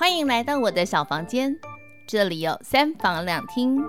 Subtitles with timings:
[0.00, 1.58] 欢迎来到我的小房间，
[2.06, 3.82] 这里有三房两厅。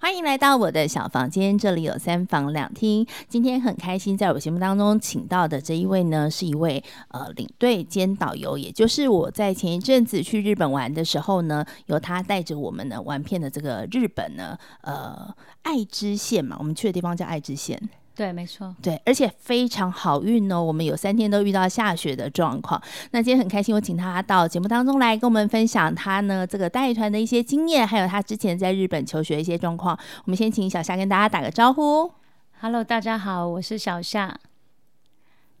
[0.00, 3.06] 欢迎来到我的小房间，这里有三房两厅。
[3.28, 15.32] 今天很开心，在我节目当中请到的这一位呢，是一位呃领队兼导游，也就是我在前一阵子去日本玩的时候呢，由他带着我们呢玩遍了这个日本呢，呃
[15.62, 17.80] 爱知县嘛，我们去的地方叫爱知县。
[18.16, 20.62] 对，没错，对，而且非常好运哦。
[20.62, 22.82] 我们有三天都遇到下雪的状况。
[23.10, 29.94] 那今天很开心，我请他到节目当中来跟我们分享他呢这个带团的一些经验，还有他之前在日本求学的一些状况。
[30.24, 32.10] 我们先请小夏跟大家打个招呼。
[32.58, 34.40] Hello，大家好，我是小夏。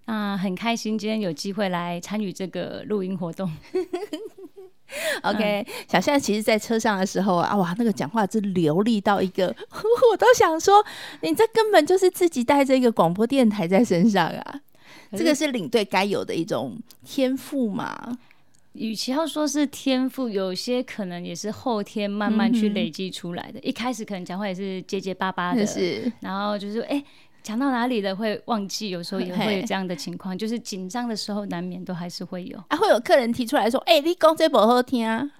[0.06, 3.52] 啊，很开心今天有机会来参与这个录音活动。
[5.22, 9.46] OK，、嗯、小夏其实，在车上的时候啊，哇，那个讲话真流利到一个，
[10.12, 10.84] 我都想说，
[11.20, 14.60] 你这根本就是自己带着一个广播电台在身上啊。
[15.12, 18.18] 这个是领队该有的一种天赋嘛？
[18.72, 23.58] 与其要说是天赋，有些可能也是后天慢慢去累积出来的。
[23.60, 26.96] 嗯、一开始可能讲话也是结结巴巴的，是，然后就是哎。
[26.96, 27.04] 欸
[27.46, 32.58] 讲到哪里了会忘记，有时候也会有这样的情况，就是紧张的时候难免都还是会有。
[32.66, 35.30] 啊，会有客人提出来说：“哎、欸，你讲这不好听啊？”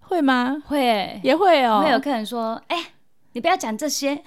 [0.00, 0.62] 会吗？
[0.66, 1.82] 会、欸，也会哦。
[1.82, 2.86] 会有客人说：“哎、欸，
[3.32, 4.14] 你不要讲这些。”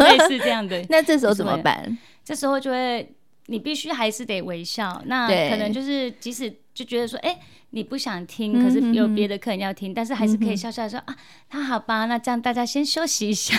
[0.00, 0.82] 类似这样的。
[0.88, 1.98] 那这时候怎么办？
[2.24, 3.14] 这时候就会，
[3.48, 5.02] 你必须还是得微笑。
[5.04, 7.38] 那可能就是即使就觉得说：“哎、欸。”
[7.70, 11.16] 你不想听，可是有别的客人要听，但是还是可以笑笑说、嗯、啊，
[11.50, 13.54] 那好吧，那这样大家先休息一下，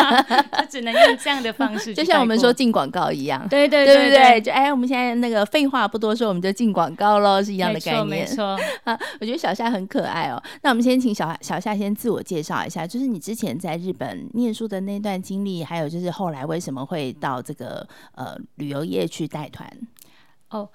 [0.58, 8.58] 就只能用这样的方式， 就像我们说进广告一样，对对对对，对，对，就哎，我们现在那个废话不多说，我们就进广告喽，是一样的概念，没错。
[8.82, 10.42] 啊，我觉得小夏很可爱哦。
[10.62, 19.70] 那我们先请小小夏先自我介绍一下，就是你之前在日本念书的那段经历，还有就是后来为什么会到这个呃旅游业去带团？
[20.48, 20.68] 哦。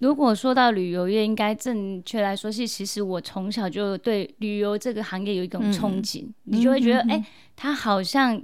[0.00, 8.42] 如果说到旅游业，应该正确来说是，其实我从小就对旅游这个行业有一种憧憬，嗯、你就会觉得，哎、嗯欸，它好像，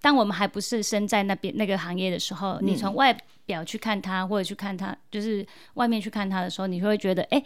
[0.00, 7.44] 当我们还不是身在那边那个行业的时候，嗯、你从外表去看它，或者去看它，就是外面去看它的时候，你会觉得，哎、欸。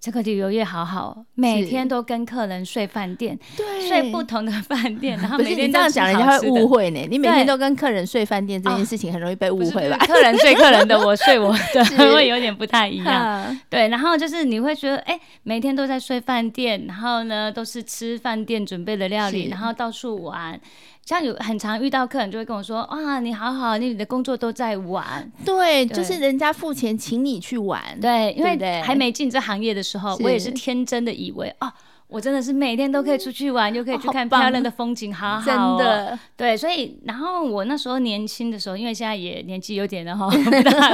[0.00, 7.06] 这个旅游业好好，每天都跟客人睡饭店，对，睡不同的饭店， 然后每天这样讲，人家会误会呢。
[7.10, 9.98] 你每天都跟客人睡饭店这件事情很容易被误会吧？
[10.00, 11.84] 哦、客人睡客人的，我睡我的，
[12.14, 13.58] 会有点不太一样。
[13.68, 20.58] 对，然后就是你会觉得，哎，每天都在睡饭店，然后呢都是吃饭店准备的料理，然后到处玩。
[21.04, 25.30] 像有很常遇到客人就会跟我说：“啊，你好好，你的工作都在玩。
[25.44, 27.82] 对”对，就是人家付钱请你去玩。
[28.00, 31.72] 对，因为还没进这行业的时候，我也是天真的以为啊。
[32.10, 36.18] 我真的是每天都可以出去玩，嗯、又可以去看漂亮的风景，好好、哦、真的。
[36.36, 40.28] 对，所以然后我那时候年轻的时候，因为现在也年纪有点了哈，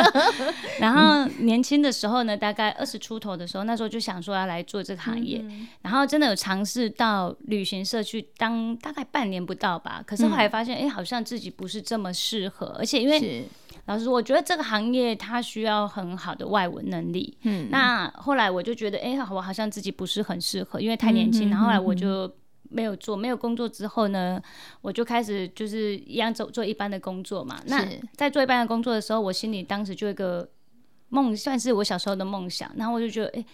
[0.78, 10.03] 然后年轻的时候呢，大概二十出头的时候，那时候就想说要来做这个行业，嗯、然后真的有尝试到旅行社去当，大概半年不到吧。
[10.06, 13.44] 可是后来发现，哎、嗯，好像自己不是这么适合，而且因为。
[13.86, 17.38] 老师，我觉得这个行业它需要很好的外文能力。
[17.42, 21.48] 嗯，那后来我就觉得，哎、欸，我好像自己不是很适合，因为太年轻。
[21.48, 22.28] 嗯、然后后来我就
[22.69, 24.42] 没有做，没有工作之后呢，
[24.80, 27.60] 我就开始就是一样做做一般的工作嘛。
[27.66, 27.86] 那
[28.16, 30.48] 在做一般的工作的时候，我心里当时就有一个
[31.10, 32.70] 梦，算是我小时候的梦想。
[32.76, 33.47] 然后我就觉得，哎、欸，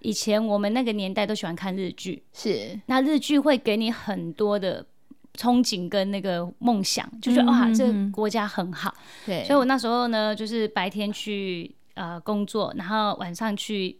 [0.00, 4.86] 以前我们那个年代都喜欢看日剧，是那日剧会给你很多的。
[5.38, 8.94] 憧憬跟那个梦想，就觉得哇，这个国家很好。
[9.26, 13.98] 对，所以我那时候呢，就是白天去呃工作，然后晚上去。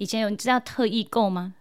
[0.00, 1.54] 以前有你知道特异购吗？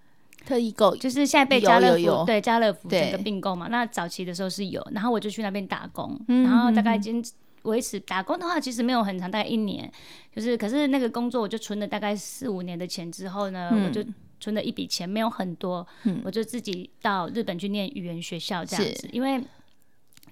[0.46, 3.68] 特异购就是现在被家乐福对家乐福整个并购嘛。
[3.70, 7.20] 那早期的时候是有，然后我就去那边打工，然后大概已经
[7.64, 9.92] 维持打工的话，其实没有很长，大概一年。
[10.36, 14.06] 就是可是那个工作，我就存了大概四五年的钱之后呢，我就。
[14.40, 19.10] 存的一笔钱，没有很多，嗯、我就自己到日本去念语言学校这样子。
[19.12, 19.44] 因为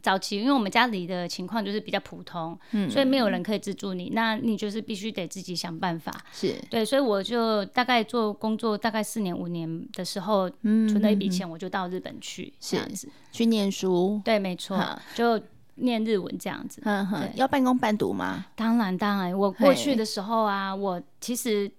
[0.02, 6.14] 早期，因为我们家里的情况就是比较普通，嗯、所以没有人可以资助你，那你就是必须得自己想办法。
[6.32, 14.22] 是对，所以我就大概做工作大概四年五年的时候，嗯、存了一笔钱，我就到日本去这样子去念书。
[14.24, 14.78] 对，没错，
[15.16, 15.42] 就
[15.76, 16.84] 念日文这样子。
[16.86, 18.46] 嗯哼，要半工半读吗？
[18.56, 21.72] 当然，当然，我过去的时候啊，我其实。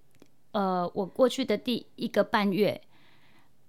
[0.56, 2.80] 呃，我过去的第一个半月，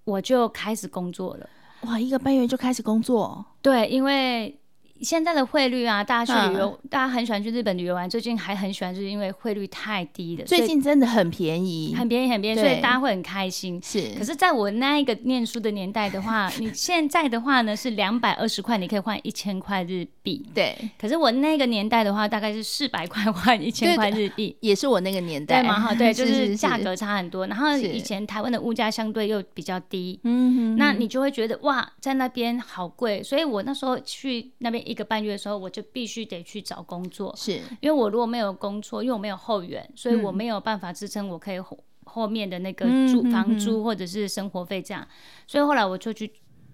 [0.06, 1.50] 我就开始工作了。
[1.81, 3.45] 哇，一个半月就开始工作？
[3.62, 4.57] 对，因为
[5.01, 8.09] 现在的汇率啊，大家去旅游，嗯、大家很喜欢去日本旅游玩。
[8.09, 10.45] 最近还很喜欢，就是因为汇率太低了。
[10.45, 13.79] 最近真的很便宜，很便宜，很便宜，所以大家会很开心。
[13.83, 14.13] 是。
[14.17, 20.45] 可是，在我那一个念书的年代的话， 你现在的话呢是两百二十块，你可以换一千块日币。
[20.53, 20.75] 对。
[20.99, 25.61] 可是我那个年代的话，大概是四百块换一千块日币，也是我那个年代。
[25.61, 25.79] 对嘛？
[25.79, 27.47] 哈，对， 就是价格差很多。
[27.47, 33.23] 然后以前台湾的物价相对又比较低，嗯哼，那你就会觉得哇，在那边好贵。
[33.23, 37.60] 所以我那时候去那边一个半月的时候，我就必须得去找工作，是。
[37.81, 45.07] 因为我如果没有工作，因为我没有后援，所以我没有办法支撑我可以后后面的那个租房租或者是生活费这样，
[45.45, 46.31] 所以后来我就去。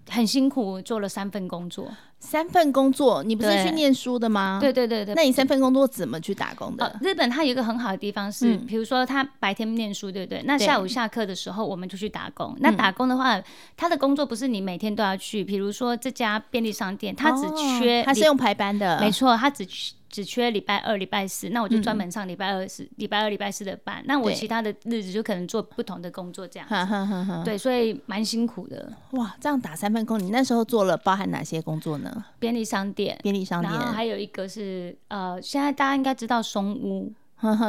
[0.08, 1.90] 很辛苦，做了三份工作。
[2.20, 4.58] 三份工作，你不是去念书的吗？
[4.58, 5.14] 对对对对。
[5.14, 6.86] 那你三份工作怎么去打工的？
[6.86, 10.42] 哦、日本它有一个很好的地方是，比、嗯、如说他白天念书，对不对？
[10.46, 12.56] 那下午下课的时候，我们就去打工。
[12.60, 13.38] 那打工的话，
[13.76, 15.44] 他的工作不是你每天都要去。
[15.44, 17.46] 比如说这家便利商店，他只
[17.78, 19.92] 缺，他、哦、是用排班的，没错，他只缺。
[20.14, 24.00] 只缺礼拜二、礼拜四，那我就专门上礼拜二、是礼拜二、礼拜四的班。
[24.06, 27.44] 那我其他的日子就可能做不同的工作，这样。
[27.44, 28.92] 对，所以蛮辛苦的。
[29.14, 32.24] 哇，这样打三份工，你那时候做了包含哪些工作呢？
[32.38, 37.12] 便利商店，便利商店，然后还有一个是呃，现在大家应该知道松屋，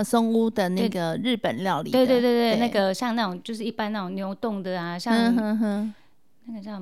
[0.03, 1.89] 松屋的那个日本料理。
[1.89, 6.79] 对对对对，那个像那种就是一般那种牛丼的啊，像那个叫。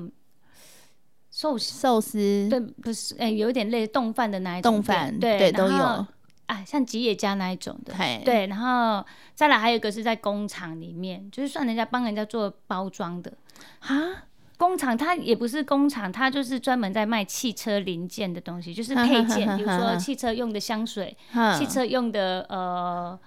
[1.34, 2.46] 寿寿司。
[2.48, 6.06] 对，不是哎、欸，有点类似丼饭的那一种，冻饭对，对都有。
[6.46, 7.92] 啊，像吉野家那一种的，
[8.24, 9.04] 对，然后
[9.34, 13.32] 再来还有一个是在工厂里面，就是算人家帮人家做包装的。
[13.80, 14.24] 啊。
[14.56, 21.16] 工厂它也不是工厂，它就是专门在卖汽车零件的东西，就是配件，比如说汽车用的香水，
[21.58, 23.18] 汽车用的呃。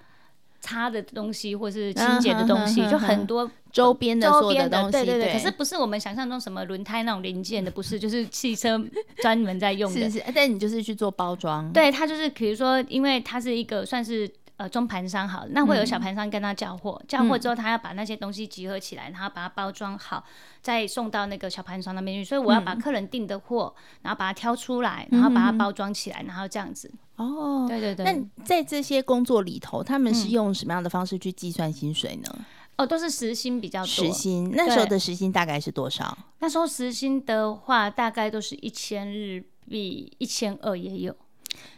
[0.60, 5.32] 擦的东西或是清洁的东西，就很多周边的周边的东西，对对对。
[5.32, 8.80] 可是不是我们想象中什么轮胎那种零件的，不是，就是汽车
[9.22, 10.10] 专门在用的。
[10.10, 11.72] 是是，但你就是去做包装。
[11.72, 20.24] 对，它就是比如说，因为它是一个算是呃中盘商好，那会有小盘商跟他交货，交货之后他要把那些东西集合起来，然后把它包装好，
[20.60, 22.24] 再送到那个小盘商那边去。
[22.24, 23.72] 所以我要把客人订的货，
[24.02, 26.90] 然后把它挑出来，然后把它包装起来，然后这样子。
[27.18, 28.04] 哦，对对对。
[28.04, 32.34] 那在这些工作里头，他们是用什么样的方式去计算薪水呢？
[32.76, 33.86] 哦，都是时薪比较多。
[33.86, 36.16] 时薪那时候的时薪大概是多少？
[36.38, 41.16] 那时候时薪的话，大概都是一千日币，一千二也有，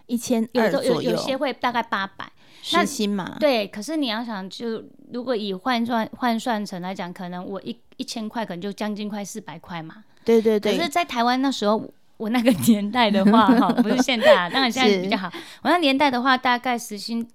[0.07, 1.01] 一千二左右。
[1.01, 2.31] 有有些会大概八百
[2.63, 3.39] 时薪嘛。
[3.41, 10.05] 对，可是你要想，就如果以换算换算成来讲，可能我一一千块，可能就将近快四百块嘛。
[10.23, 10.77] 对对对。
[10.77, 11.91] 可是，在台湾那时候。
[12.21, 15.33] 我那个年代的话， 哈，不是现在啊，当然现在比较好。
[15.63, 17.27] 我那年代的话，大概时薪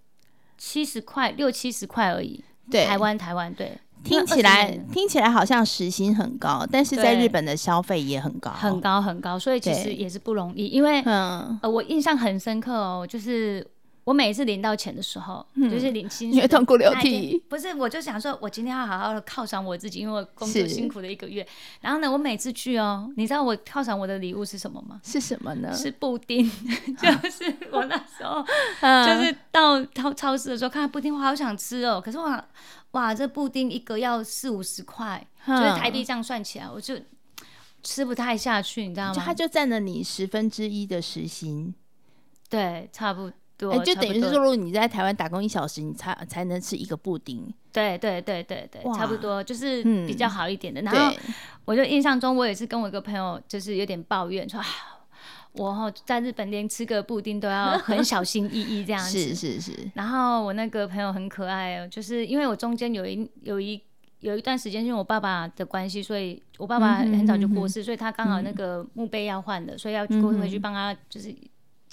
[0.58, 2.44] 七十块，六七十块而已。
[2.70, 10.68] 对，台湾台湾对，听起来听起来好像时薪很高，但是在日本的消费也很高，很高很高，所以其实也是不容易。
[10.68, 13.66] 因为呃，我印象很深刻哦，就是。
[14.06, 17.38] 我每一次领到钱的时候，嗯、就是领薪水，痛哭流涕。
[17.50, 21.46] 不是，我就想说，我今天要好好的犒赏我自己，因为我工作辛苦了一个月。
[21.82, 25.02] 然后呢，我每次去哦，你知道我犒赏我的礼物是什么吗？
[25.04, 25.74] 是什么呢？
[25.76, 26.50] 是布丁。
[27.02, 28.46] 就是我那时候，
[29.08, 32.00] 就是到超超市的时候看到布丁，我好想吃哦。
[32.00, 32.44] 可是我
[32.92, 36.96] 哇，这布丁一个要四五十块，就是台币这样算起来，我就
[37.82, 39.14] 吃不太下去，你知道吗？
[39.14, 41.74] 就它就占了你十分之一的时薪。
[42.48, 43.72] 对，差不多。
[43.72, 47.52] 哎，就等于是说，如果你在台湾打工一小时，你才才能吃一个布丁。
[47.72, 50.82] 对对对对对，差不多就是比较好一点的。
[50.82, 51.14] 然后
[51.66, 54.66] 我就印象中，我也是跟我一个朋友，就是有点抱怨说啊，
[55.54, 59.20] 我在日本连吃个布丁都要很小心翼翼这样 子。
[59.20, 59.92] 是是是。
[59.94, 63.82] 然后我那个朋友很可爱哦，就是因为我中间有一有一
[64.22, 71.36] 有一段时间，因为我爸爸的关系，所以我爸爸很早就过世，所以他刚好那个墓碑要换的，所以要过回去帮他就是。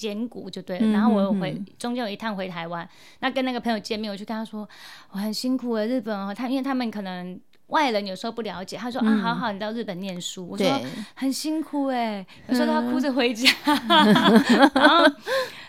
[0.03, 2.89] 捡骨就对了，然后我有回中间有一趟回台湾，
[3.21, 4.69] 那跟那个朋友见面，我就跟他说
[5.13, 10.67] 我很辛苦诶，日本哦，他因为他们可能外人有时候不了解，他说啊，好好，你到日本念书，我说
[11.15, 13.49] 很辛苦哎，有时候他哭着回家，
[14.75, 15.07] 然后。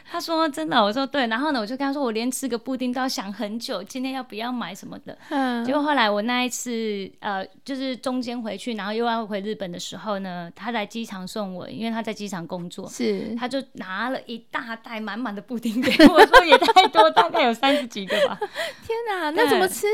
[0.09, 1.25] 他说：“真的，我说对。
[1.27, 5.17] 然后呢，我就跟他说，我连吃个布丁都要想很久，今天要不要买什么的。
[5.29, 18.37] 嗯、结果后来我那一次，呃，就是中间回去，然后又要回日本的时候呢，他在机场送我，因为他在机场工作，是，他就拿了一大袋满满的布丁给我，我说也太多， 大概有三十几个吧。
[18.85, 19.87] 天哪，那怎么吃？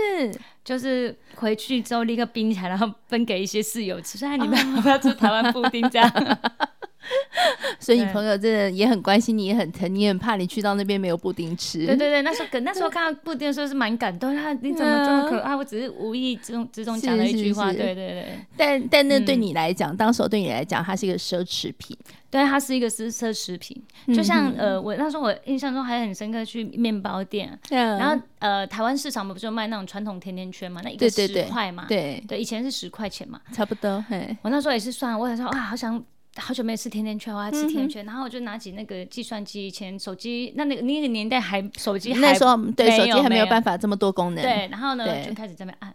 [0.64, 4.18] 就是回去之后立刻冰起来，然后分给一些室友吃。
[4.18, 6.12] 现在你们要不要吃台湾布丁这样？”
[7.80, 11.86] 所以你朋友真的也很关心你，也很疼你，也很怕你去到那边没有布丁吃。
[11.86, 15.56] 对对对，那时候那时候看到布丁的时候是蛮感动，他你怎么这么可爱？
[15.56, 18.26] 我只是无意之中之中讲了一句话，对对对。
[18.58, 21.98] 但但那对你来讲，当时对你来讲，它是一个奢侈品。
[22.32, 23.82] 对，它是一个奢奢侈品。
[24.14, 30.80] 就像呃，我那时候我印象中还很深刻，去面包店，然后呃，台湾市场不就卖那种传统甜甜圈嘛？
[30.84, 34.04] 那一个十块嘛，对对，以前是十块钱嘛，差不多。
[34.08, 36.04] 嘿我那时候也是算，我想说啊，好想。
[36.40, 45.94] 好久没吃甜甜圈，我还吃甜甜圈，然后我就拿起那个计算机，以前手机那那个那个年代还手机还那时候对手机还没有办法这么多功能，对，然后呢就开始在那边按，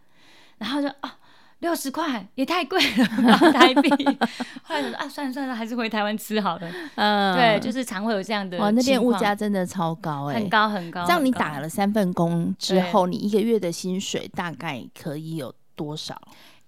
[0.59, 1.17] 然后就啊
[1.61, 3.07] 六十块也太贵了，
[3.53, 3.91] 台币，
[4.65, 16.21] 后来说啊算了算了，还是回台湾吃好了，嗯，对，就是常会有这样的，哇，那边物价真的超高哎，很高很高，这样你打了三份工之后，你一个月的薪水大概可以有多少？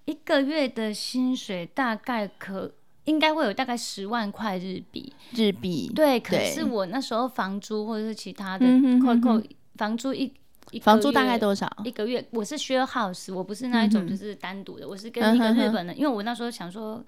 [0.06, 2.72] 一个月的薪水大概可。
[3.06, 6.20] 应该会有大概十万块日币，日币对。
[6.20, 8.66] 可是我那时候房租或者是其他的
[9.02, 9.42] 扣扣，
[9.74, 10.32] 房租一
[10.70, 11.66] 一房租大概多少？
[11.84, 17.04] 一个月我是 share house，我不是那一种就是单独的，我是跟一个日本人，因为我那时候想说。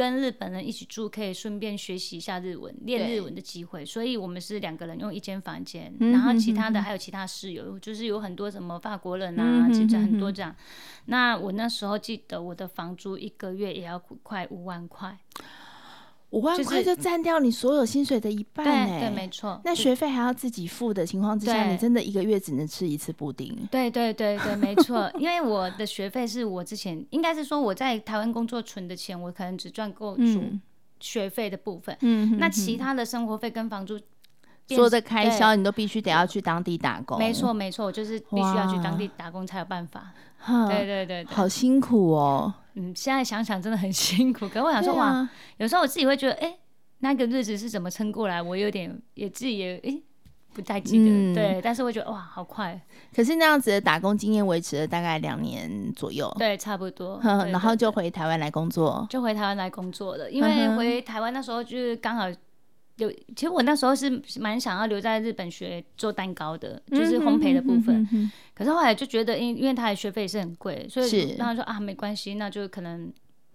[0.00, 3.84] 跟日本人一起住，可以顺便学习一下日文，练日文的机会。
[3.84, 10.56] 所以我们是两个人用一间房间，然后其他的还有其他室友，就是有很多什么法国人啊，其实很多这样。
[11.04, 15.18] 那我那时候记得我的房租一个月也要快五万块。
[16.30, 19.60] 五万块就占掉你所有薪水的一半哎、欸，对，没错。
[19.64, 23.56] 那学费还要自己付的情况之下，你真的一个月只能吃一次布丁。
[23.70, 25.10] 对对对对，没 错。
[25.18, 30.42] 因为我的学费是我之前应该是说我在台湾工作存的钱，我可能只赚够出
[31.00, 31.96] 学费的部分。
[32.00, 33.98] 嗯，那其他的生活费跟房租。
[34.68, 40.12] 所有的开销你都必须得要去当地打工，没错没错，我就是必须要去当地打工才有办法。
[40.68, 42.54] 对对对，好辛苦哦。
[42.74, 44.48] 嗯，现在想想真的很辛苦。
[44.48, 46.56] 可是我想说哇，有时候我自己会觉得，哎，
[46.98, 48.40] 那个日子是怎么撑过来？
[48.40, 50.00] 我有点也自己也哎
[50.52, 51.34] 不太记得。
[51.34, 52.80] 对，但是我觉得哇，好快。
[53.14, 57.20] 可是那样子的打工经验维持了大概两年左右，对，差不多。
[57.50, 60.30] 然后就回台湾来工作，就回台湾来工作了。
[60.30, 62.26] 因为回台湾那时候就是刚好。
[63.00, 68.30] 有，其实我那时候是蛮想要留在日本学做蛋糕的，就是烘焙的部分。
[68.54, 73.10] 可是后来就觉得，因因为他的学费也是很贵，所以然后说啊，没关系，那就可能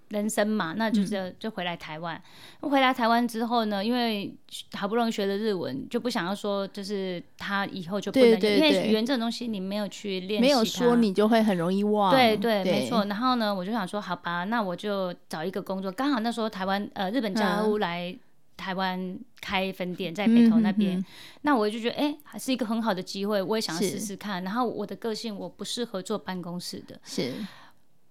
[0.09, 2.19] 人生嘛，那就是就回来台湾。
[2.61, 4.35] 回来台湾之后呢，因为
[4.73, 12.11] 好不容易学了日文，就不想要说，就是他以后就不能，因为语言这种东西你没有去练习，没有说你就会很容易忘。
[12.11, 13.05] 对对，没错。
[13.05, 15.91] 然后呢，我就想说，好吧，那我就找一个工作。
[15.91, 18.17] 刚好那时候台湾呃日本家屋来。
[18.57, 21.05] 台湾开分店在北投那边，嗯、哼哼，
[21.41, 24.43] 那我就觉得哎、欸，还是一个很好的机会，我也想要试试看。
[24.43, 27.33] 然后我的个性我不适合做办公室的，是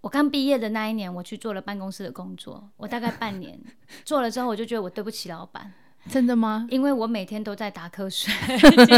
[0.01, 3.59] 我刚毕业的那一年，我去做了办公室的工作，我大概半年
[4.05, 5.73] 做了之后，我就觉得我对不起老板。
[6.11, 6.67] 真的吗？
[6.69, 8.31] 因为我每天都在打瞌睡，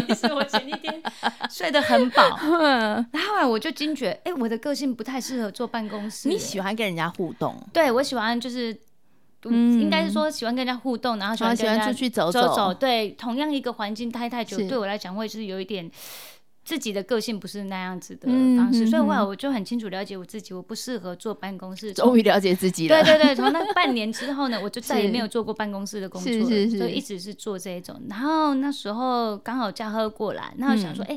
[0.07, 1.01] 其实我前一天
[1.49, 2.37] 睡得很饱，
[3.13, 6.29] 然后后来我就惊觉，哎、欸，我的个性不太适合做办公室。
[6.29, 7.57] 你喜欢跟人家互动？
[7.73, 8.77] 对，我喜欢就是。
[9.51, 12.75] 嗯，应该是说喜欢跟人家互动，然后喜欢跟人家出去走走。
[12.75, 15.91] 对，同样一个环境待太久，对我来讲会是有一点
[16.65, 18.27] 自己的个性不是那样子的
[18.57, 21.93] 方式，所以后来我就很清楚了解我自己，我不适合做办公室。
[21.93, 23.03] 终于了解自己了。
[23.05, 28.03] 对对对， 从那半年之后呢，我就再也没有做过办公室的工作，就一直是做这一种。
[28.09, 31.17] 然后那时候刚好嘉禾过来，然后想说，哎，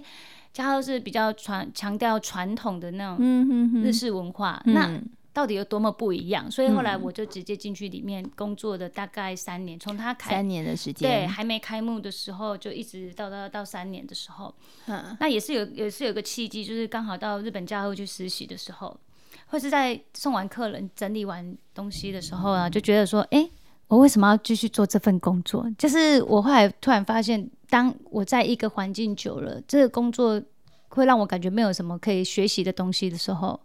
[0.53, 5.01] 嘉禾是比较传强调传统的那种日式文化，那。
[5.39, 6.51] 到底有多么不一样？
[6.51, 14.53] 所以后来我就直接进去里面工作的大概三年，从他开三年的时间，对，还没开幕的时候就一直到到到三年的时候，
[14.88, 19.00] 嗯，那也是有也是有个契机，就是刚好到日本家后去实习的时候，
[19.48, 23.51] 或是在送完客人整理完东西的时候啊，就觉得说，哎、欸，
[23.88, 25.65] 我为什么要继续做这份工作？
[25.77, 30.41] 就是我后来突然发现，当我在一个环境久了，这个工作
[30.89, 33.58] 会让我感觉没有什么可以学习的东西的时候。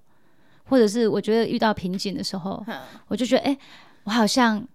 [0.67, 2.75] 或者是我觉得遇到瓶颈的时候，嗯、
[3.09, 3.59] 我就觉得，哎、欸，
[4.05, 4.67] 我好像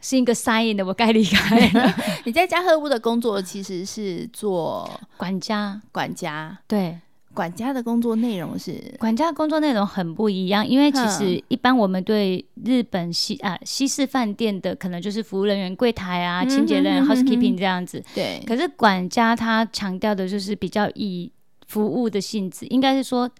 [0.00, 1.58] 是一个 sign 的，我该离开。
[1.70, 1.94] 了。
[2.24, 6.98] 你在家和屋的工作其实是做管家，管家，对，
[7.32, 8.78] 管家的工作内容是？
[8.98, 18.42] 管家工作内容很不一样，因为其实一般我们对日本西啊西式饭店的可能就是服务人员、柜台啊、清洁人员、housekeeping 这样子，对。
[18.46, 21.32] 可是管家他强调的就是比较以
[21.66, 23.30] 服务的性质，应该是说。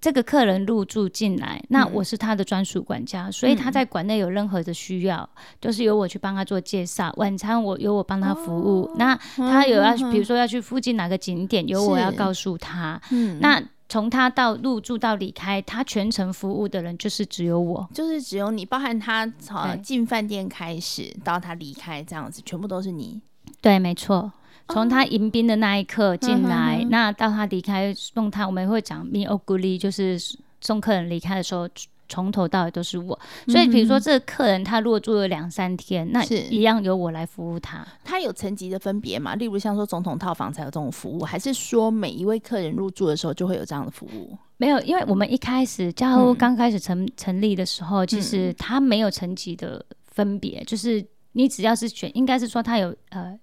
[0.00, 7.12] 这个客人入住进来，那我是他的专属管家，嗯、所以他在馆内有任何的需要，都、嗯、是由我去帮他做介绍。
[7.16, 13.00] 晚餐我由我帮他服务，哦、那他有要，嗯、比如说要去附近哪个景点，由我要告诉他。
[13.10, 23.20] 嗯、那从他到入住到离开，他全程服务的人就是只有我，就是只有你，包含他从进饭店开始到他离开这样子，全部都是你。
[23.60, 24.30] 对，没错。
[24.68, 30.18] 从他迎宾的那一刻进来，哦、那到他离开送他，我们会讲 “mi oguri”，就是
[30.60, 31.68] 送客人离开的时候。
[32.08, 33.18] 从头到尾都是我，
[33.48, 37.84] 所以比如说这个客人他如果住了两三天，嗯、那一样由我来服务他。
[38.04, 39.34] 他有层级的分别吗？
[39.34, 44.38] 例如像说总统套房才有这种服务，还是说每一位客人入住的时候就会有这样的服务？
[44.56, 53.36] 没有，因为我们一开始家和屋刚开始成、嗯、成立的时候，其实他没有层级的分别，嗯、就是你只要是选，应该是说他有呃。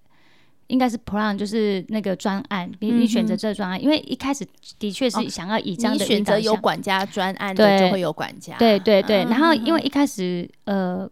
[0.73, 4.43] 应该是 plan 就是那个专案，你你选择这个专案，因为一开始
[4.79, 9.23] 的确是想要以这样的、哦、选择有管家专案的就会有管家，对对对。
[9.25, 11.07] 然后因为一开始呃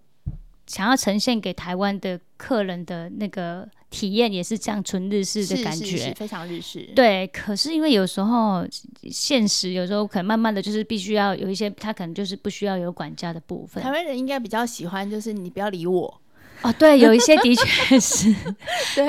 [0.65, 6.89] 想要呈现给台湾的客人的那个体验也是这样纯日式的感觉，是是是非常日式。
[6.96, 8.65] 对，可是因为有时候
[9.10, 13.84] 现实有时候可能慢慢的就是必须要有一些他可能就是不需要有管家的部分。
[13.84, 16.21] 台湾人应该比较喜欢就是你不要理我。
[16.63, 18.34] 哦，对，有一些的确是，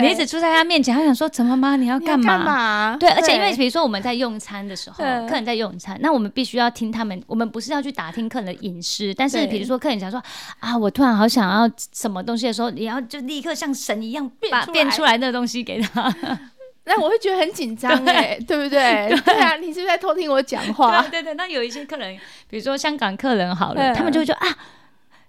[0.00, 1.76] 你一直住在他面前，他想说怎么吗？
[1.76, 2.38] 你要干嘛？
[2.38, 2.96] 嘛？
[2.98, 10.22] 对，而且因为比如说我们在用餐的时候，客人在用餐，那我们必须要听他们，我们不是要去打听客人的隐私，但是比如说客人想说
[10.60, 15.12] 啊，我突然好想要什么东西的时候，你要就立刻像神一样把变出来。
[15.22, 16.12] 那个东西给他，
[16.84, 19.14] 那我会觉得很紧张哎， 对，不对？
[19.24, 21.02] 对，啊，你是不是在偷听我讲话？
[21.02, 22.18] 对对对，那有一些客人，
[22.48, 24.56] 比如说香港客人好了，他们就会觉得啊，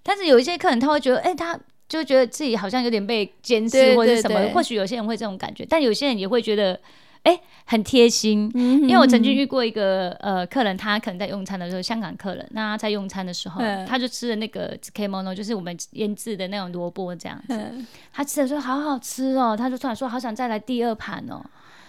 [0.02, 1.60] 但是有一些客人他会觉得，哎，他。
[1.94, 6.74] 就觉得自己好像有点被监视或者什么，或许有些人会这种感觉，但有些人也会觉得，
[7.22, 8.52] 哎、欸，很贴心。
[8.56, 17.54] 因为我曾经遇过一个呃客人，他可能在用餐的时候，香港客人，那他在用餐的时候，嗯、他就吃了那个 tsukemono，就是我们腌制的那种萝卜这样子。
[17.54, 21.44] 嗯、他吃的时候好好吃哦，他就突然说好想再来第二盘哦，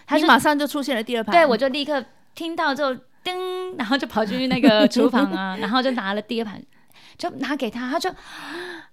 [0.06, 1.32] 他就马上就出现了第二盘。
[1.34, 6.62] 对，我就立刻听到之后，叮，然后就跑进去那个厨房啊， 然后就拿了第二盘，
[7.16, 8.10] 就拿给他，他就。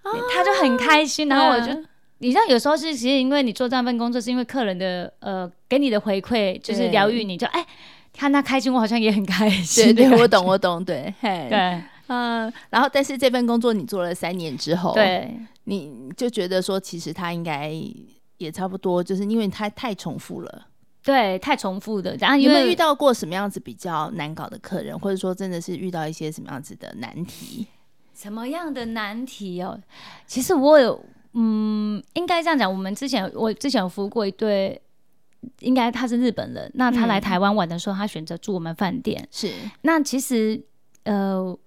[0.04, 1.72] 他就很开心，然后我就，
[2.20, 7.66] 你知道，有时候是其实因为你做这份工作，是因为客人的呃给你的回馈就是疗愈你，就哎
[8.14, 9.96] 看他开心，我好像也很开心。
[9.96, 17.74] 对对， 我懂我懂，对对，嗯，然后但是这份工作你做了三年之后，对，你就觉得说其实他应该
[18.38, 20.68] 也差不多，就是因为他太重复了，
[21.04, 22.18] 对，太重复的。
[22.18, 27.68] 然后有没有遇到过什么样子比较难搞的客人，或者说真的是遇到一些什么样子的难题？
[28.22, 29.80] 什么样的难题哦？
[30.28, 32.72] 其实我有，嗯，应该这样讲。
[32.72, 34.80] 我们之前我之前有服务过一对，
[35.62, 36.70] 应该他是日本人。
[36.76, 39.28] 那他来台湾玩的时候，嗯、他选择住我们饭店。
[39.32, 39.52] 是。
[39.82, 40.62] 那其实，
[41.06, 41.58] 呃，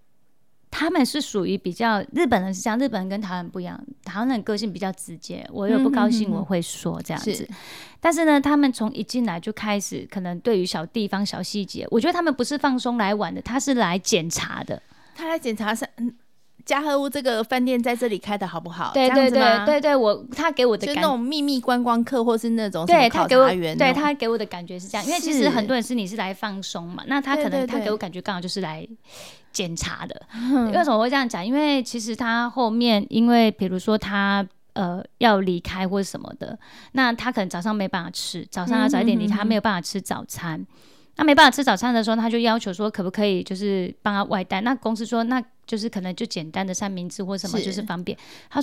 [0.71, 3.85] 他们是属于比较日本人是这样，日本人跟台湾不一样。
[4.05, 7.35] 台湾人个性比较直接，我有不高兴我会说这样子。
[7.35, 7.49] 是。
[7.99, 14.81] 但是呢，他们从一进来就开始，可能对于小地方、小细节，我觉得他们不是放松来玩的，他是来检查的。
[15.17, 16.15] 他来检查是嗯。
[16.65, 18.91] 家和屋这个饭店在这里开的好不好？
[18.95, 25.07] 对对对对对，我他给我的感觉，就那种秘密观光客，或是那种什么考察员，对他给我的感觉是这样。
[25.07, 28.87] 因为其实很多人是你是来放松嘛，那他可能他给我感觉刚好就是来
[29.53, 30.23] 检查的。
[30.73, 31.45] 为什么会这样讲？
[31.45, 36.59] 因为其实他后面，因为比如说他呃要离开或者什么的，
[36.93, 40.67] 那他可能早上没办法吃，早上要早一点离开，他没有办法吃早餐。
[41.17, 44.61] 那没办法吃早餐的时候，他就要求说可不可以就是帮他外带。
[44.63, 48.17] 那公司说那就是可能就简单的三明治或什么就是方便。
[48.49, 48.63] 他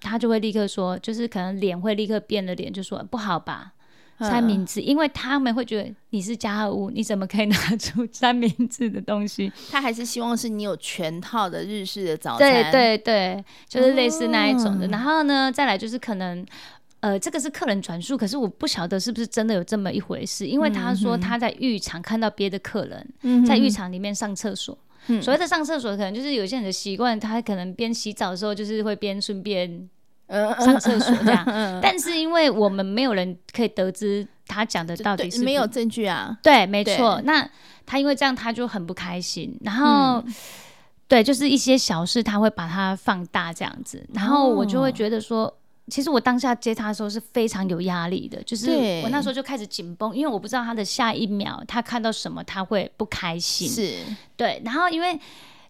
[0.00, 3.72] 他就会立刻说，就是可能脸会立刻变了脸，就说不好吧，
[4.18, 9.52] 三明治，嗯、因为他们会觉得你是家和屋，你怎么可以拿出 三明治的东西？
[9.70, 12.72] 他还是希望是你有全套的日式的早餐。
[12.72, 14.86] 对对对，就是类似那一种的。
[14.86, 16.46] 嗯、然后呢，再来就是可能。
[17.02, 24.76] 呃，这个是客人转述，可是我不晓得是不是真的有这么一回事，因为他说他在浴场看到别的客人、嗯、在浴场里面上厕所。
[24.76, 24.89] 嗯、
[25.20, 29.88] 所谓的上厕所，可能就是有些人的习惯，他可能边洗澡的时候就是会边顺便
[30.28, 31.44] 上厕所这样。
[31.48, 36.36] 嗯、但是因为我们没有人可以得知他讲的到底是，没有证据啊。
[36.42, 37.20] 对，没错。
[37.24, 37.48] 那
[37.86, 39.56] 他因为这样，他就很不开心。
[39.62, 40.34] 然后，嗯、
[41.08, 44.06] 对，就是一些小事，他会把它放大这样子。
[44.14, 45.52] 然后我就会觉得说。
[45.90, 48.70] 其实我当下接他的时候是非常有压力的，就是
[49.02, 53.68] 我那时候就开始紧绷，因为我不知道他的下一秒他看到什么他会不开心。
[53.68, 53.96] 是，
[54.36, 54.62] 对。
[54.64, 55.18] 然后因为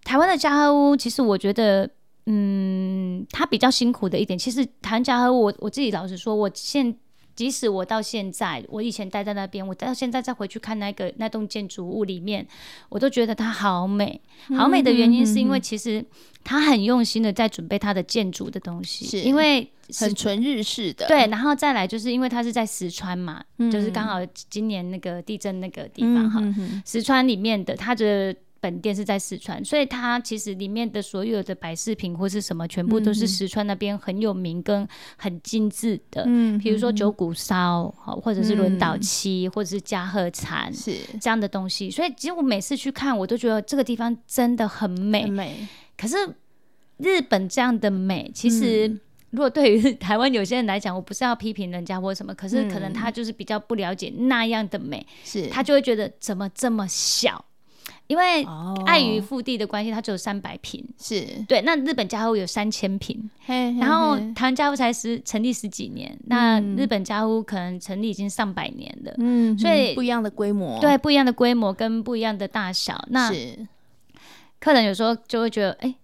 [0.05, 1.89] 台湾的家和屋，其实我觉得，
[2.27, 6.95] 嗯，他比较辛苦的一点，其实台湾家和屋，我我自己老实说，我现
[7.35, 12.47] 即使我到现在，我以前待在那边，我到现在再回去看那个那栋建筑物里面，
[12.89, 14.21] 我都觉得它好美，
[14.57, 16.05] 好美的原因是因为其实
[16.45, 21.07] 他很用心的在准备他的建筑的东西，是因为很纯日式的。
[21.09, 26.43] 对，然后再来就是因为它是在石川嘛，嗯、就是刚好今年那个地震那个地方哈，
[26.85, 28.35] 石川里面的它的。
[28.61, 36.25] 本店是在四川，所以它其实里面的所有的摆饰品或是什么，全部都是四川那边很有名跟很精致的。
[36.27, 37.89] 嗯，比如说九股烧，
[38.23, 41.91] 或者是轮岛漆，或者是加贺蚕，是这样的东西。
[41.91, 45.23] 所以其实我每次去看，我都觉得这个地方真的很美。
[45.23, 45.67] 很美。
[45.97, 46.17] 可是
[46.99, 48.89] 日本这样的美，其实
[49.31, 57.43] 如果对于 台湾有些人来讲，我不是要批评人家或什么，可是可能他就是比较不了解那样的美，是他就会觉得怎么这么小。
[58.11, 58.45] 因为
[58.87, 61.25] 碍于腹地的关系，它只有三百平，是。
[61.47, 61.63] 对。
[61.63, 63.31] 那日本家屋有三千平，
[63.79, 73.31] 然后台湾家屋才十成立十几年，那日本家屋可能成立已经上百年了，嗯，所以不一样的规模，对，不一样的规模跟不一样的大小，那
[74.59, 75.95] 客人有时候就会觉得，哎，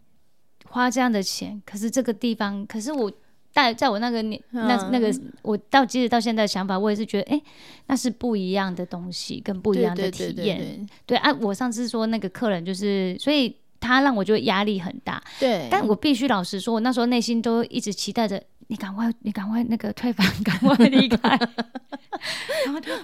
[0.68, 3.10] 花这样的钱，可是这个地方，可是我。
[3.56, 7.42] 在在我那个年，那那个我到即使到现在的想法，我也是觉得，哎，
[7.86, 10.86] 那是不一样的东西，跟不一样的体验。
[11.06, 15.22] 对啊，我上次说那个客人就是，所以他让我觉得压力很大。
[15.40, 21.38] 对，但我必须老实说，我那时候内心都一直期待着，你赶快，你赶快那个退房， 赶快离开。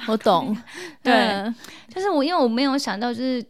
[0.06, 0.54] 我懂，
[1.02, 1.50] 对，
[1.88, 3.42] 就是我，因为我没有想到就是。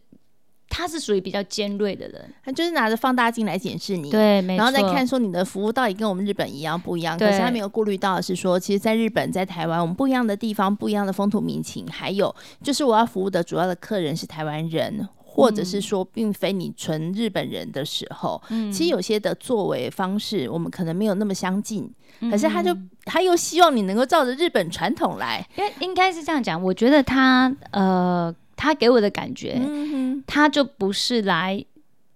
[0.75, 7.15] 他是属于比较尖锐的人，他就是拿着放大镜来检视你，对，然后再看说你的服务到底跟我们日本一样不一样。
[7.15, 21.87] 可是他没有顾虑到的是说，其实在日本、在台湾，我们不一样的地方、不一样的风土民情，还有就是我要服务的主要的客人是台湾人，或者是说并非你纯日本人的时候，嗯，其实有些的作为方式我们可能没有那么相近，
[22.21, 28.33] 嗯，可是他就他又希望你能够照着日本传统来，因为应该是这样讲，我觉得他呃。
[28.63, 31.61] 他给我的感觉，嗯、他就不是来，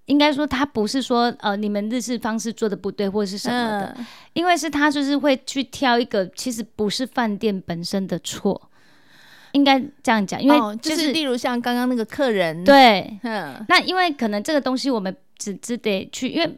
[0.06, 8.70] 应该说他不是说呃，你们日式方式做的不对或者是什么的，嗯、因为是他就是会去挑一个其实不是饭店本身的错，
[9.52, 16.58] 应该这样讲，因为就是、哦、就是例如像刚刚那个客人，对，嗯，那因为可能这个东西我们只只得去，因为。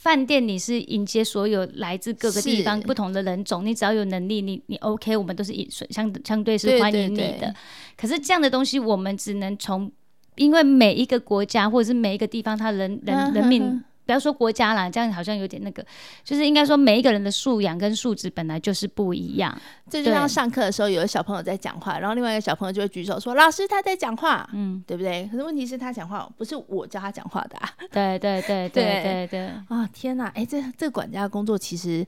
[0.00, 7.52] 饭店你是迎接所有来自各个地方不同的人种，你只要有能力，你你 OK，我们都是以相相对是欢迎你的。
[7.96, 9.90] 可是这样的东西，我们只能从，
[10.36, 13.82] 因为每一个国家或者是每一个地方，他人人人民。
[14.08, 15.84] 不要说国家啦，这样好像有点那个，
[16.24, 19.54] 就是应该说每一个人的素养跟素质本来就是不一样。
[19.90, 25.28] 这就像上课的时候，有的小朋友在讲话，然后另外一个小朋友就会举手说：“老师他在讲话。”嗯，对不对？
[25.30, 27.70] 可是问题是，他讲话不是我教他讲话的啊。
[27.92, 29.46] 对对对对对对，对。
[29.68, 30.28] 啊天哪！
[30.28, 32.02] 哎，这这管家的工作其实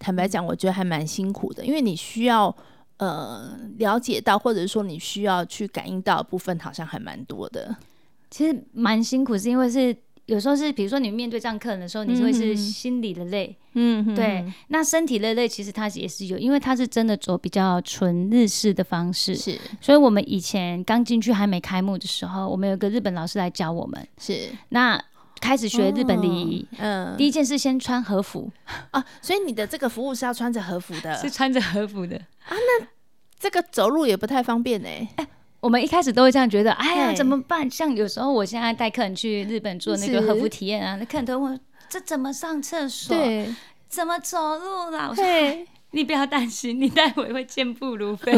[0.00, 2.52] 坦白讲，我觉得还蛮辛苦的，因为你需要
[2.96, 7.76] 呃了解到，或者是说你需要去感应到的部分，好像还蛮多的。
[8.28, 9.96] 其实蛮辛苦，是因为是。
[10.26, 14.44] 有时候是，比如说你面对这样客人的时候，你就会是心里的累，嗯，对。
[14.68, 19.58] 那身体的累，其实它也是有，因为它是真的走比较纯日式的方式，是。
[19.80, 24.48] 所以我们以前刚进去还没开幕的时候，我们有个日本老师来教我们，是。
[24.70, 24.98] 那
[25.40, 28.50] 开始学日本礼仪，嗯，第一件事先穿和服
[28.92, 32.50] 啊，所以你的这个服务是要穿着和服的， 是穿着和服的啊。
[32.50, 32.86] 那
[33.38, 34.88] 这个走路也不太方便呢。
[34.88, 35.08] 欸
[35.64, 37.68] 我们一开始都会这样觉得，哎呀，怎么办？
[37.70, 43.16] 像有时候我现在带客人去日本做那个和服体验啊，那客人都问这怎么上厕所？
[43.16, 43.48] 对，
[43.88, 45.06] 怎么走路啦？
[45.08, 45.24] 我说
[45.92, 48.34] 你不要担心，你待会会健步如飞，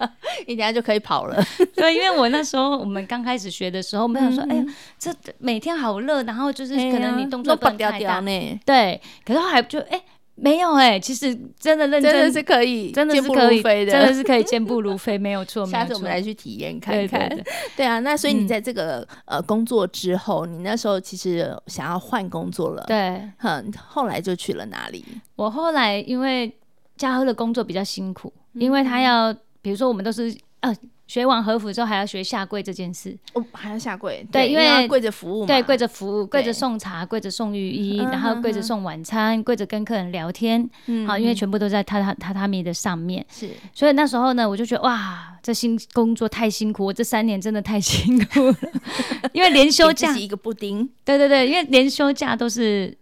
[0.48, 1.36] 你等下就可以跑了。
[1.76, 4.64] 对，因为我那时候我们刚开始学的时候，我们想说，哎呀，
[4.98, 8.60] 这每天好热，然后就是可能你动作不能太大呢。
[8.64, 10.00] 对，可是后来就哎。
[10.40, 15.64] 没有哎、欸，其实真的认真，真的是可以，真的是可以，真的是可以健步如飞，没有错。
[15.68, 17.28] 下次我们来去体验看看。
[17.76, 22.84] 对， 啊，那所以你在这个、嗯、呃工作之后，你那时候其实想要换工作了。
[22.86, 25.04] 对，哼，后来就去了哪里？
[25.36, 26.50] 我后来因为
[26.96, 30.74] 嘉禾的工作比较辛苦，嗯、因为他要，比如说我们都是呃。
[31.10, 33.18] 学完和服之后还要学下跪这件事。
[33.32, 48.56] 哦，还要下跪，对，因为，因为跪着服务嘛，对，跪着服务，跪着送茶，跪着送浴衣，然后跪着送晚餐，跪着跟客人聊天，嗯，好，因为全部都在榻榻榻榻米的上面，是，所以那时候呢，我就觉得哇，这新工作太辛苦，我这三年真的太辛苦了，
[49.34, 52.96] 因为连休假一个布丁，对对对，因为连休假都是。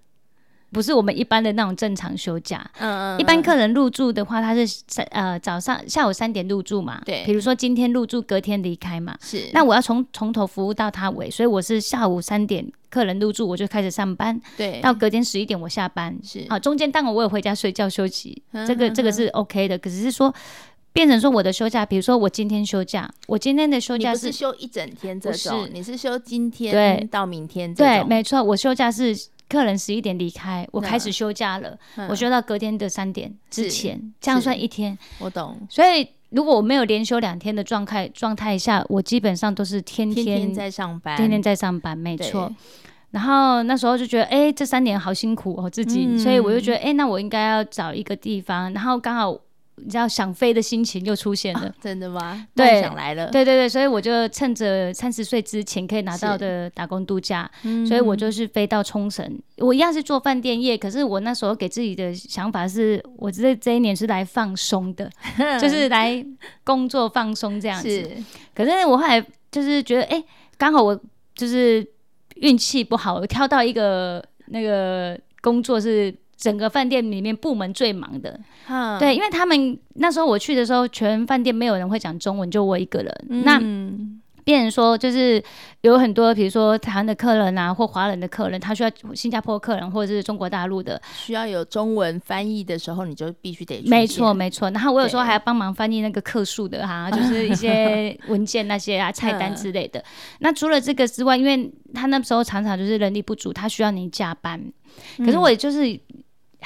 [0.70, 20.34] 不是我们一般的那种正常休假，嗯嗯，一般客人入住的话，他是三呃早上下午三点入住嘛，对，比如说今天入住，隔天离开嘛，是，那我要从从头服务到他尾，所以我是下午三点客人入住，我就开始上班，对，到隔天十一点我下班，是，啊，中间当然我也回家睡觉休息，嗯、这个这个是 OK 的，可是是说。
[20.90, 25.70] 变成说我的休假，比如说我今天休假，我今天的休假是，是休一整天这种，是。
[25.72, 29.14] 你是休今天到明天这种，对，没错，我休假是
[29.48, 34.96] 客人十一点离开，我开始休假了，我休到隔天的三点之前，这样算一天。
[35.18, 35.56] 我懂。
[35.70, 42.54] 所以如果我没有连休两天的状态状态下，我基本上都是天天，天天在上班，天天在上班，没错。
[43.10, 48.70] 然后那时候就觉得，哎、欸，这三年好辛苦哦，自己，嗯、所以我就觉得，哎、欸，那我应该要找一个地方。
[48.74, 49.34] 然后刚好
[49.82, 52.46] 你知道想飞的心情又出现了，啊、真的吗？
[52.54, 57.50] 对，想来了，对对对，所以我就趁着三十岁之前可以拿到的打工度假，
[57.86, 59.38] 所以我就是飞到冲绳。
[59.58, 65.10] 我一样是做饭店业，可是我那时候给自己的想法是，我这这一年是来放松的，
[65.60, 66.24] 就是来
[66.64, 67.88] 工作放松这样子。
[67.88, 68.10] 是
[68.54, 70.24] 可是我后来就是觉得，哎、欸，
[70.56, 71.00] 刚好我
[71.34, 71.86] 就是。
[72.40, 78.38] 运气不好，我挑到一个那个工作是整个饭店里面部门最忙的。
[78.68, 83.24] 嗯、对，因为他们那时候我去的时候，全饭店没有人会讲中文，就我一个人。
[83.28, 83.60] 嗯、那
[84.44, 85.42] 变成说，就是
[85.82, 93.82] 有很多，比如说台湾的客人啊，或华人的客人，他需要新加坡客人或者是中国大陆的，需要有中文翻译的时候，你就必须得。
[93.86, 94.70] 没错，没错。
[94.70, 100.02] 然后我有时候还要帮忙翻译那个客数的哈，对 就是一些文件那些啊、菜单之类的。
[100.38, 104.58] 那除了这个之外，因为他那时候常常就是人力不足，他需要你加班。
[105.18, 106.00] 可是我也就是。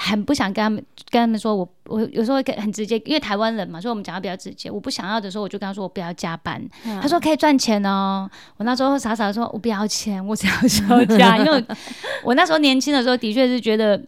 [0.04, 4.68] 很不想跟他们跟他们说我，我我有时候会很直接，因为台湾人嘛，所以我们讲的比较直接。
[4.68, 6.60] 我不想要的时候，我就跟他说我不要加班。
[6.84, 8.28] 嗯、他说可以赚钱哦。
[8.56, 11.38] 我那时候傻傻的说，我不要钱，我只要休假。
[11.44, 11.64] 因为
[12.24, 14.02] 我那时候年轻的时候，的确是觉得。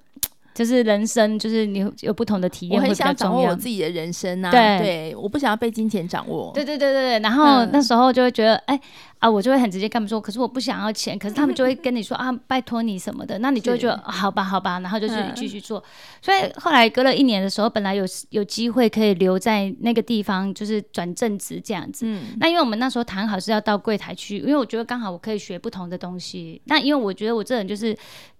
[0.54, 4.52] 就是人生，就是你有不同的体验，我很想掌握我自己的人生啊！
[4.52, 6.52] 对，对，我不想要被金钱掌握。
[6.54, 7.18] 对对对对对。
[7.18, 8.80] 然后那时候就会觉得，哎、嗯、
[9.18, 15.80] 啊，我就会很直接跟他们说，可是我不想要钱，可是他们就会跟你说啊，拜托你什么的，那你就会觉得好吧，好吧，然后就去继续做。
[15.80, 15.82] 嗯、
[16.22, 22.06] 所以后来隔了一年的时候，本来有有机会可以留在那个地方，就是转正职这样子。
[22.06, 22.36] 嗯。
[22.38, 26.62] 那因为我们那时候谈好是要到柜台去，因为我觉得刚好我可以学不同的东西。
[26.66, 27.96] 那因为我觉得我这人就是。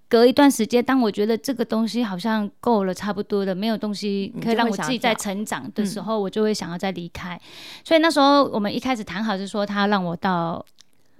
[0.09, 7.35] 隔一段时间，当我觉得这个东西好像够了，差不多了，没有东西可以让我自己在成长的时候，我就会想要再离开。
[7.35, 7.40] 嗯、
[7.85, 10.64] 所以那时候我们一开始谈好是说，他让我到。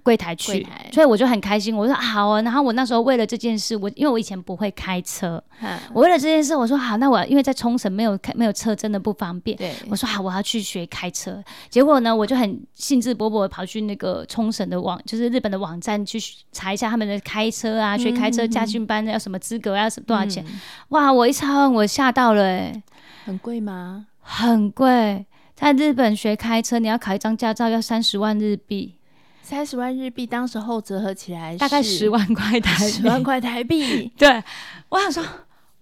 [0.05, 1.75] 柜台去，台所以我就很开心。
[1.75, 9.57] 我说好啊，然后我那时候为了这件事，我因为我以前不会开车，嗯、我为了这件事，我说好，那我因为在冲绳没有开没有车，真的不方便。
[9.57, 11.43] 对，我说好，我要去学开车。
[11.71, 16.21] 结果呢，我就很兴致勃勃跑去那个冲绳的网，就是日本的网站去
[16.53, 20.45] 查一下他们的开车啊，学开车驾训班要什么资格，要多少钱？
[20.47, 22.83] 嗯、哇，我一查我吓到了、欸，
[23.25, 24.07] 很贵吗？
[24.21, 28.97] 很贵，在日本学开车，你要考一张驾照要三十万日币。
[29.45, 32.91] 三十万日币，当时候折合起来大概十万块台币。
[32.91, 34.43] 十万块台币， 对，
[34.89, 35.23] 我想说。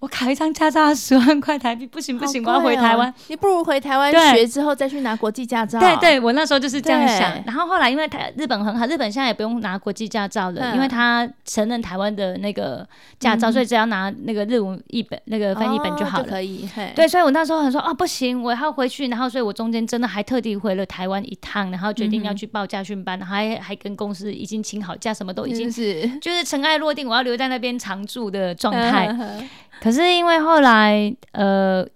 [0.02, 3.14] 我考一张驾照十万块台币，不行不行，哦、我要回台湾。
[3.28, 5.78] 你不如回台湾学之后再去拿国际驾照。
[5.78, 7.40] 对对，我那时候就是这样想。
[7.46, 12.84] 然后后来因为台日本很好，日本现在也不用拿国际驾照了，嗯、因为他承认台湾的那个
[13.20, 16.24] 驾照，嗯、所以只要拿那个日文译本、那个翻译本就好了。
[16.24, 16.68] 可以。
[16.96, 19.06] 对，所以我那时候很说啊，不行，我要回去。
[19.06, 29.06] 然后所以我中间真的还特地回了台湾一趟，然后决定要去报驾训班，嗯、然后还还跟公司已经请好假，什么都已经是就是尘埃落定，我要留在那边常住的状态。
[29.06, 29.48] 嗯
[29.80, 31.86] 可是因为后来，呃，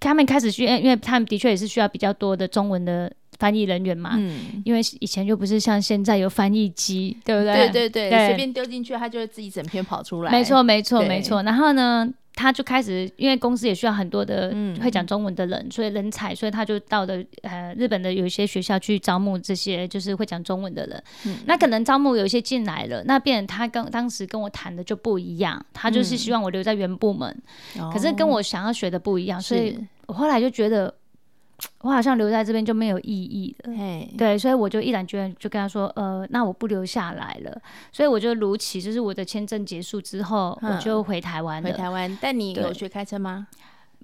[0.00, 4.12] 他们开始需要，因为他们的确也是需要比较多的中文的翻译人员嘛。
[4.14, 4.62] 嗯。
[4.64, 7.68] 因为以前就不是像现在有翻译机，对不对？
[7.70, 10.30] 对对对，随便丢进去，它就会自己整篇跑出来。
[10.32, 11.42] 没错，没错，没错。
[11.44, 12.12] 然后呢？
[12.34, 21.02] 他就开始，因为公司也需要很多的会讲中文的人，嗯、所以人才，所以他就到了呃日本的有一些学校去招募这些就是会讲中文的人。
[21.26, 27.36] 嗯、那可能招募有一些进来了，那变成他跟当时跟我谈的就不一样，他就是希望我留在原部门，
[27.78, 30.94] 嗯、可是跟我想要学的不一样，哦、所以我后来就觉得。
[31.82, 41.70] 我好像留在这边就没有意义了，嘿对，所以我就毅然决然就跟他说，呃，那我不留下来了，所以我就如期，就是我的签证结束之后，嗯、我就回台湾了。
[41.70, 43.46] 回台湾，但你有学开车吗？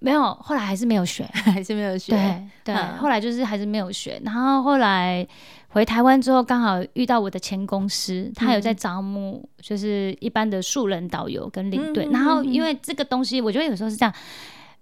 [0.01, 2.13] 没有，后来还是没有学， 还是没有学。
[2.13, 4.21] 对对，嗯、后来就是还是没有学。
[4.25, 5.27] 然后后来
[5.69, 12.07] 回台湾之后，刚好遇到我的前公司，他有在招募，就是一般的素人导游跟领队。
[12.07, 14.15] 嗯、然后因为这个东西，我觉得有时候是这样。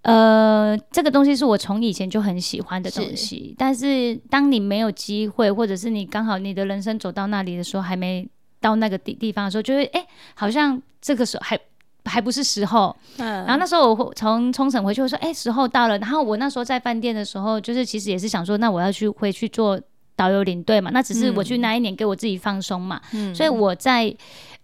[0.05, 8.27] 呃，这个东西是我从以前就很喜欢的东西，是，但是当你没有机会，或者是你刚好你的人生走到那里的时候，还没
[8.61, 11.59] 到那个地地方的时候，就会哎，好像这个时候还
[12.03, 12.95] 还不是时候。
[13.17, 15.97] 嗯，然后那时候我从冲绳回去，我说哎，时候到了。
[15.97, 19.81] 然后我那时候在饭店的时候，就是其实也是想说，那我要去回去做
[20.15, 23.01] 导游领队嘛，那只是我去那一年给我自己放松嘛。
[23.11, 24.15] 嗯，所以我在。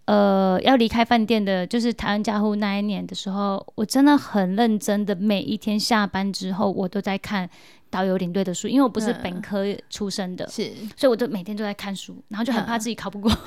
[0.06, 7.48] 呃，要离开饭店的，就是台湾家户那一年的时候，我真的很认真的，每一天下班之后，我都在看
[7.92, 13.30] 导游领队的书，因为我不是本科出身的，是，所以我就每天都在看书，然后就很怕自己考不过。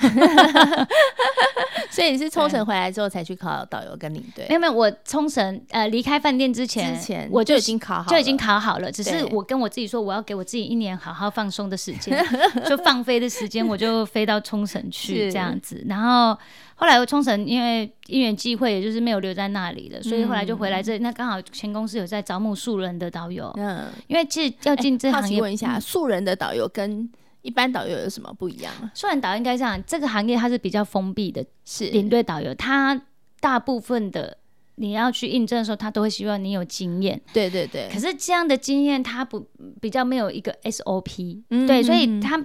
[1.90, 4.46] 所以你是冲绳回来之后才去考导游跟领队？
[4.50, 8.92] 没有没有，我冲绳呃离开饭店之前，之前我就已经考好，就已经考好了。
[8.92, 12.24] 只是我跟我自己说，我要给我自己一年好好放松的时间，
[12.70, 15.84] 就放飞的时间，我就飞到冲绳去这样子。
[15.88, 16.38] 然后
[16.76, 21.00] 后来我冲绳因为因缘际会，也就是没有留在那里了，所以后来就回来这里。
[21.00, 27.10] 那刚好前公司有在招募素人的导游，嗯，因为其实要进这行业，问一下素人的导游跟。
[27.42, 28.74] 一般导游有什么不一样？
[28.96, 33.00] 素人导游应该这样，这个行业它是比较封闭的，是领队导游，他
[33.40, 34.36] 大部分的
[34.78, 37.22] 你要去应征的时候，他都会希望你有经验。
[37.32, 37.88] 对对对。
[37.94, 39.48] 可是这样的经验，他不
[39.80, 42.44] 比较没有一个 SOP，嗯，对，所以他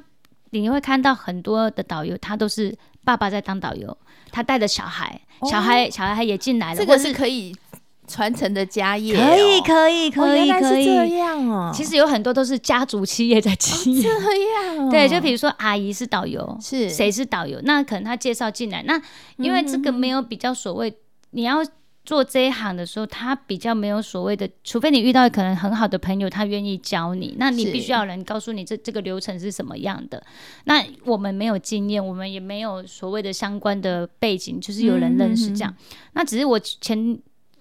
[0.50, 3.96] 你会看到很多的导游，他都是爸爸在当导游，
[4.30, 7.54] 他带着小孩，小孩、哦、小孩也进来了，这个是可以。
[8.12, 11.70] 传承的家业、喔，可以可以可以可以这样哦。
[11.72, 14.90] 其实有很多都是家族企业在经营、哦，这样、哦。
[14.90, 17.60] 对，就比如说阿姨是导游，是谁是导游？
[17.62, 19.00] 那可能他介绍进来，那
[19.36, 20.92] 因为这个没有比较所谓，
[21.30, 21.64] 你要
[22.04, 30.22] 做这一行的时候，他比较没有所谓的，除非你遇到可能很好的朋友，他愿意教你，那你必须要有人告诉你这这个流程是什么样的。
[30.64, 35.74] 那我们没有经验，我们也没有所谓的相关的背景，就是有人认识这样。
[36.12, 37.18] 那只是我前。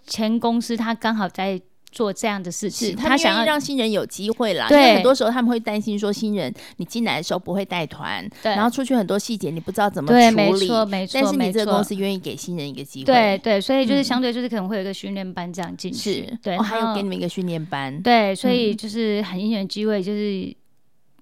[0.07, 4.67] 前公司他刚好在做这样的事情，他想要让新人有机会啦。
[4.67, 10.19] 对，因为很多时候他们会担心说，新人你进来的时候不会带团，然后出去很多细节你不知道怎么处理。
[10.19, 11.19] 对，没错，没错。
[11.21, 20.55] 但是你这个公司愿意给新人一个机会，对对，所以就是相对就是可能会有一个训练班这样进去，是对，还有给你们一个训练班，对，所以就是很因缘机会就是。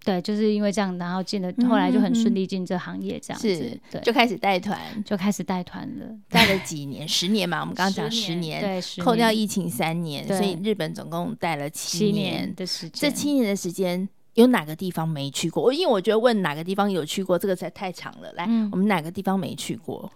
[0.07, 12.91] 对，就是因为这样，然后进了，后来就很顺利进这行业，这样子，是对，就开始带团，就开始带团了， 带了几年，十年嘛，我们刚刚讲十年，对，扣掉疫情三年，所以日本总共带了七年的时间。
[12.93, 15.61] 这七年的时间，有哪个地方没去过？
[15.61, 18.31] 我因为我觉得问哪个地方有去过，这个才太长了。
[18.31, 20.09] 来，我们哪个地方没去过？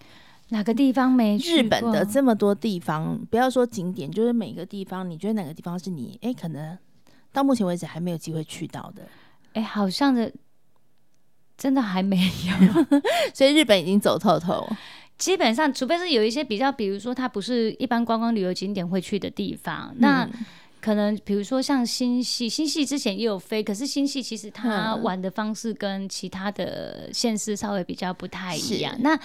[0.48, 1.36] 哪个地方没？
[1.36, 6.78] 日本的这么多地方，不要说景点，就是每个地方，你觉得哪个地方是你哎，可能
[7.30, 9.02] 到目前为止还没有机会去到的？
[9.54, 10.32] 哎，好像的，
[11.56, 13.00] 真的还没有，
[13.34, 14.66] 所以日本已经走透透。
[15.18, 20.28] 基本上，除非是有一些比较，比如说它不是一般观光旅游景点会去的地方，嗯、那
[20.80, 28.96] 可能比如说像新系，新系之前也有飞，可是新系其实它玩的方式跟其他的县市稍微比较不太一样。
[28.98, 29.16] 那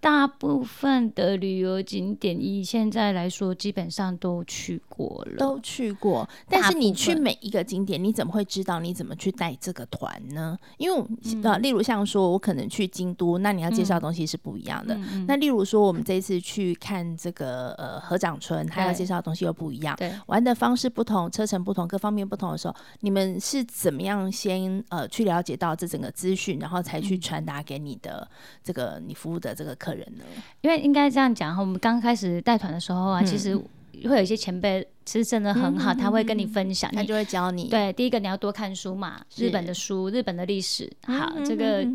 [0.00, 6.26] 大部分的旅游景点，以现在来说，基本上都去过了，都去过。
[6.48, 10.58] 但是你去每一个景点，你怎么会知道你怎么去带这个团呢？
[10.78, 11.04] 因为
[11.44, 14.94] 呃，例如像说我可能去京都，那你要介绍的东西是不一样的。
[14.94, 28.26] 嗯、那例如说我们这次去看这个呃合掌村，他要介绍的东西又不一样，对，玩的方式不同，车程不同，各方面不同的时候，你们是怎么样先呃去了解到这整个资讯，然后才去传达给你的
[28.64, 30.00] 这个你服务的这个客人？
[30.00, 30.24] 人呢？
[30.62, 37.68] 因为应该这样讲哈，我们刚开始带团的时候啊，嗯、其实会有一些前辈，其实真的很好，嗯、他会跟你分享，他就会教你。
[37.68, 40.90] 对，第一个你要多看书嘛，日本的书，日本的历史。
[41.02, 41.86] 好，嗯、这个，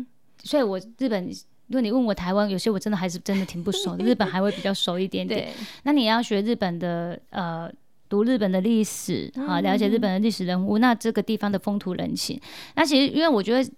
[0.42, 1.26] 所以我日本，
[1.68, 5.48] 如果你问我台湾，有些我真的还是真的挺不熟的， 日本还会比较熟一点点。
[5.82, 7.70] 那你要学日本的，呃，
[8.08, 12.40] 读日本的历史，好，了解日本的历史人物，嗯、那这个地方的风土人情。
[12.74, 13.70] 那其实，因为我觉得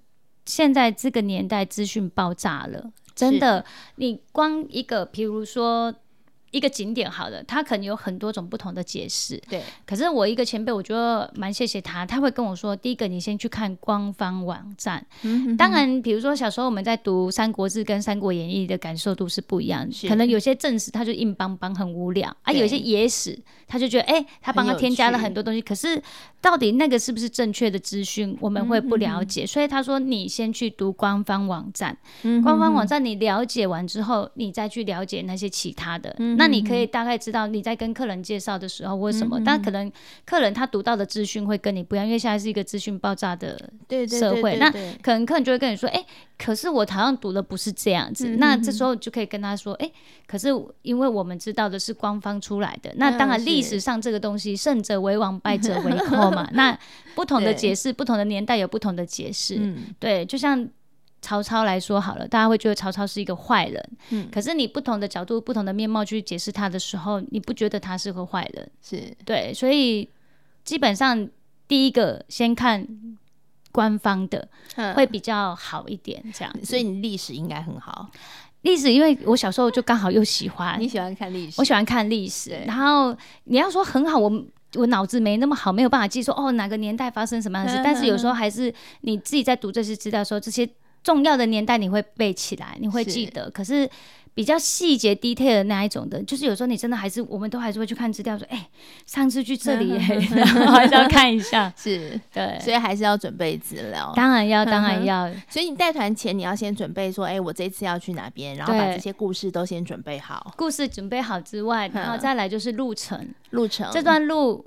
[0.45, 2.91] 现在这个年代资讯爆炸了。
[3.19, 3.65] 真的，
[3.97, 5.95] 你光一个，比如说。
[6.51, 9.41] 一个景点好了，它可能有很多种不同的解释。
[9.49, 15.05] 对，可是我一个前辈，我觉得蛮谢谢他，他会跟我说，第一个你先去看官方网站。
[15.23, 26.03] 嗯、哼哼当然，比如说小时候我们在读《三国志》跟《三国演义》的感受度是不一样可能有些正史他就硬邦邦很无聊对啊，有些野史他就觉得哎、欸，他帮他添加了很多东西，可是
[26.41, 29.43] 到底那个是不是正确的资讯，我们会不了解。
[29.43, 36.15] 嗯、哼哼所以他说你先去读官方网站，嗯、哼哼官方网站你了解完之后，你再去了解那些其他的。
[36.19, 39.91] 嗯那你可以大概知道你在跟客人介绍的时候为什么，嗯、但可能
[40.25, 43.59] 客人他读到的资讯会跟你不一样，因为现在是一个资讯爆炸的
[44.09, 44.71] 社会，那
[45.03, 46.07] 可能客人就会跟你说，哎、欸，
[46.39, 49.93] 可是我好像读的不是这样子，嗯、那这时候就可以跟他说，哎、欸，
[50.27, 50.49] 可是
[50.83, 56.79] 因为我们知道的是官方出来的，那当然历史上这个东西，胜者为王，败者为寇嘛， 那
[57.15, 60.69] 不同的解释，不同的年代有不同的解释，嗯、对，就像。
[61.29, 68.71] 曹操来说好了，大家会觉得曹操是一个坏人，嗯，可是你不同的角度、不同的面貌去解释他的时候，你不觉得他是个坏人？
[68.83, 70.09] 是对，所以
[70.65, 71.29] 基本上
[71.67, 72.87] 第一个先看
[73.73, 74.49] 官方的
[74.97, 76.65] 会比较好一点，这样。
[76.65, 78.09] 所以你历史应该很好。
[78.63, 82.53] 历史，因为我小时候就刚好又喜欢，你喜欢看历史，我喜欢看历史。
[82.67, 83.15] 然后
[83.45, 84.33] 你要说很好，我
[84.77, 87.83] 我脑子没那么好，没有办法记说哦哪个年代发生什么样的事。
[87.85, 90.67] 但是有时候还是你自己在读这些资料的时候，这些
[91.03, 93.45] 重要的年代你会背起来，你会记得。
[93.45, 93.89] 是可是
[94.35, 98.69] 比较细节 detail 的那一种的，就是有时候你真的还是，我们都还是会去看资料，说哎，
[99.05, 99.91] 上次去这里，
[100.31, 101.73] 然后还是要看一下。
[101.77, 104.13] 是对，所以还是要准备资料。
[104.15, 105.29] 当然要，当然要。
[105.49, 110.55] 所以你带团前你要先准备说，哎，我这次要去哪边，然后把这些故事都先准备好。
[110.57, 114.65] 故事准备好之外，然后再来就是路程，路程这段路。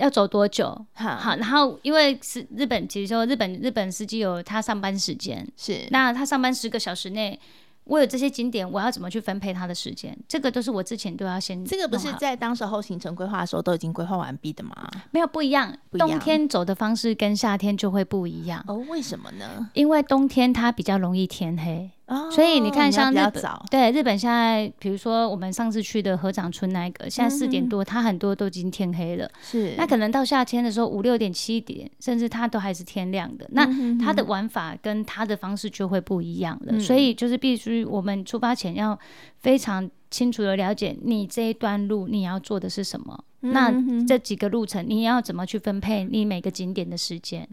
[0.00, 0.66] 要走多久？
[0.94, 7.38] 好，好，然后因为是日本，其实说日本日本司机有他上班时间，是那他上班十个小时内，
[7.84, 10.16] 我有这些景点，我要怎么去分配他的时间？
[10.26, 11.62] 这个都是我之前都要先。
[11.64, 14.74] 这个不是在当时候行程规划的时候都已经规划完毕的吗？
[15.10, 15.76] 没有，不一样。
[15.90, 16.08] 不一样。
[16.08, 18.64] 冬天走的方式跟夏天就会不一样。
[18.66, 19.68] 哦，为什么呢？
[19.74, 21.90] 因为冬天它比较容易天黑。
[22.30, 29.30] 所以你看，像日本，对日本现在，比如说我们上次去的合掌村那个，现在四点多，它很多都已经天黑了。
[29.40, 33.46] 是，那可能到夏天的时候五六点、七点，甚至它都还是天亮的。
[33.52, 33.64] 那
[33.98, 36.80] 它的玩法跟它的方式就会不一样了。
[36.80, 38.98] 所以就是必须我们出发前要
[39.38, 43.72] 非常清楚的了解你这一段路你要做的是什么，那
[44.06, 47.48] 这几个路程你要怎么去分配你每个景点的时间。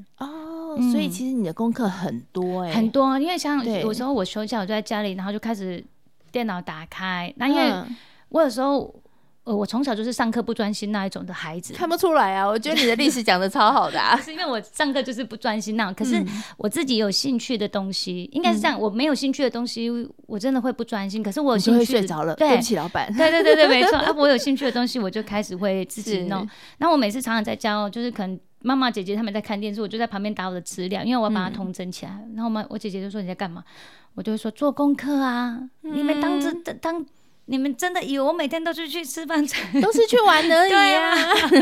[0.91, 5.84] 所以其实你的功课很多哎、欸，很多，因为像有时候我休假，我就在家里，然后就开始
[6.32, 7.34] 电脑打开。
[7.38, 7.73] 那因为
[8.30, 8.93] 我有时候，
[9.47, 12.45] 呃，我从小就是上课不专心那一种的孩子，看不出来啊。
[12.45, 15.93] 我觉得你的历史讲的超好的啊， 是因为我上课就是不专心那种。
[15.93, 16.21] 可是
[16.57, 18.77] 我自己有兴趣的东西，应该是这样。
[18.77, 19.89] 我没有兴趣的东西，
[20.25, 21.23] 我真的会不专心。
[21.23, 23.11] 可是我有兴趣的，会睡着了，对不起老板。
[23.15, 24.11] 对对对对，没错 啊。
[24.17, 26.45] 我有兴趣的东西，我就开始会自己弄。
[26.79, 28.37] 那我每次常常在教，就是可能。
[28.63, 32.11] 妈妈、姐姐他们在看电视，我就在旁边打我的资料，因为我要把它统整起来。
[32.25, 33.63] 嗯、然后我妈、我姐姐就说：“你在干嘛？”
[34.15, 35.59] 我就会说：“做功课啊！
[35.83, 37.05] 嗯、你们当着当
[37.47, 41.15] 你们真的以为我每天都是去吃饭才都是去玩而已啊？”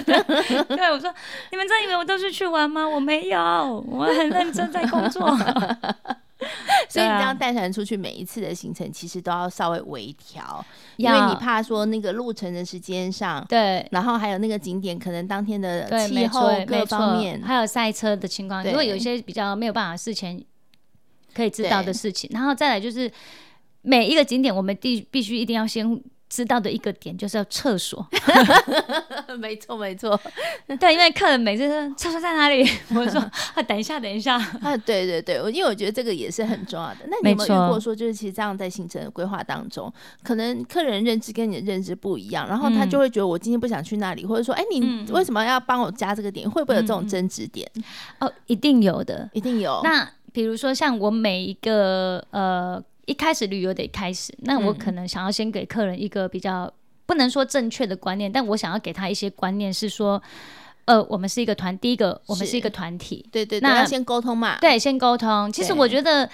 [0.67, 1.13] 对，我说
[1.51, 2.87] ：“你们真的以为我都是去玩吗？
[2.87, 3.39] 我没有，
[3.87, 5.25] 我很认真在工作。
[6.89, 10.63] ”所以你这样带团出去，每一次的行程其实都要稍微微调，
[10.97, 20.43] 因为你怕说那个路程的时间上，对，然后还有那个景点可能当天的气候各方面，还有赛车的情况，如果有一些比较没有办法事前
[21.33, 23.09] 可以知道的事情，然后再来就是
[23.85, 26.01] 每一个景点我们必必须一定要先。
[26.27, 28.05] 知道的一个点就是要厕所，
[29.39, 30.19] 没 错没错，
[30.79, 33.21] 对，因为客人每次说厕所在哪里， 我说
[33.53, 37.07] 啊等一下等一下啊，对对对，我因为我觉得这个也是很重要的。
[37.07, 39.89] 那你有没有遇过说，就是其实这样在行程的规划当中，
[40.23, 46.49] 可能客人认知跟你的认知不一样，然后他就会觉得我今天不想去那里，或者说哎你为什么要帮我加这个点？
[46.49, 47.69] 会不会有这种争执点？
[48.19, 49.79] 哦，一定有的，一定有。
[49.83, 52.83] 那比如说像我每一个呃。
[53.05, 56.71] 一开始旅游得开始，那我可能想要先给客人一个比较
[57.05, 60.21] 不能说正确的观念，但我想要给他一些观念，是说，
[60.85, 65.51] 呃，我们是一个团，第一个我们是一个团体，对对，那要先沟通嘛，对，先沟通。
[65.51, 66.27] 其实我觉得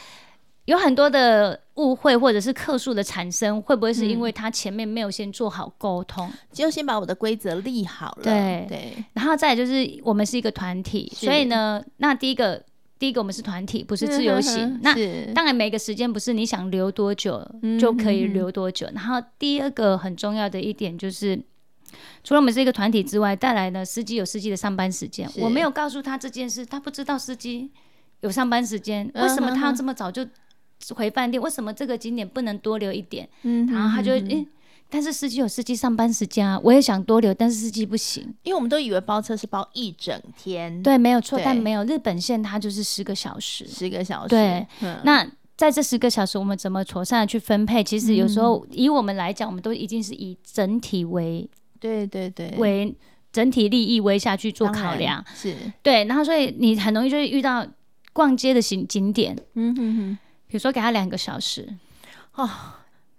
[0.65, 12.63] 有很多的误会或者是客诉的产生，会不会是因为他前面没有先做好沟通，就先把我的规则立好了，对对，然后再就是我们是一个团体，所以呢，那第一个。
[13.01, 14.79] 第一个，我们是团体，不是自由行。
[14.83, 14.93] 那
[15.33, 17.43] 当然，每个时间不是你想留多久
[17.79, 18.87] 就可以留多久。
[18.93, 21.35] 然后第二个很重要的一点就是，
[22.23, 25.27] 除了我们是一个团体之外，带来呢，司机有司机的上班时间。
[25.37, 27.71] 我没有告诉他这件事，他不知道司机
[28.19, 29.11] 有上班时间。
[29.15, 30.23] 为什么他要这么早就
[30.93, 31.41] 回饭店？
[31.41, 33.27] 为什么这个景点不能多留一点？
[33.41, 34.45] 然后他就诶。
[34.93, 44.67] 但是司机有司机上班时间啊，我也想多留，但是司机不行，因为我们都以为包车是包一整天，对，没有错，但没有日本线它就是十个小时，十个小时，对。
[44.81, 45.25] 嗯、那
[45.55, 47.81] 在这十个小时，我们怎么妥善的去分配？
[47.81, 52.93] 其实有时候以我们来讲，我们都已经是以整体为，对对对，为
[53.31, 56.03] 整体利益为下去做考量，是对。
[56.03, 57.65] 然后所以你很容易就会遇到
[58.11, 60.17] 逛街的景景点，嗯哼哼，
[60.47, 61.73] 比如说给他两个小时，
[62.35, 62.49] 哦。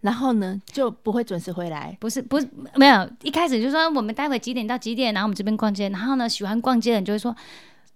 [0.03, 1.97] 然后呢，就不会准时回来。
[2.01, 3.09] 不是，不是，没有。
[3.23, 5.89] 一开始就说我们待会几点到几点，然后我们这边逛街。
[5.89, 7.35] 然后呢，喜欢逛街的人就会说，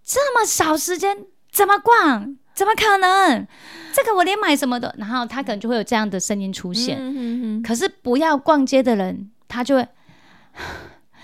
[0.04, 1.18] 这么少时间
[1.50, 2.36] 怎么逛？
[2.54, 3.46] 怎么可能？
[3.92, 4.94] 这个我连买什么的。
[4.98, 7.60] 然后他可能就会有这样的声音出现。
[7.62, 9.88] 可是不要逛街的人，他就会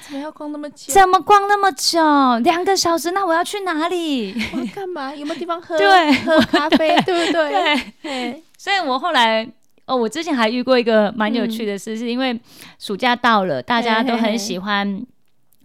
[0.04, 0.92] 怎么要逛那么久？
[0.92, 2.00] 怎么逛那么久？
[2.40, 3.12] 两个小时？
[3.12, 4.34] 那我要去哪里？
[4.52, 5.14] 我要干嘛？
[5.14, 5.78] 有没有地方喝？
[5.78, 7.52] 对，喝咖啡，对不对？
[7.52, 7.84] 对。
[8.02, 8.44] 对。
[8.58, 9.48] 所以我后来。
[9.86, 12.38] 哦，我之前还遇过一个蛮有趣的事，嗯、是因为
[12.78, 15.04] 暑假到了，大家都很喜欢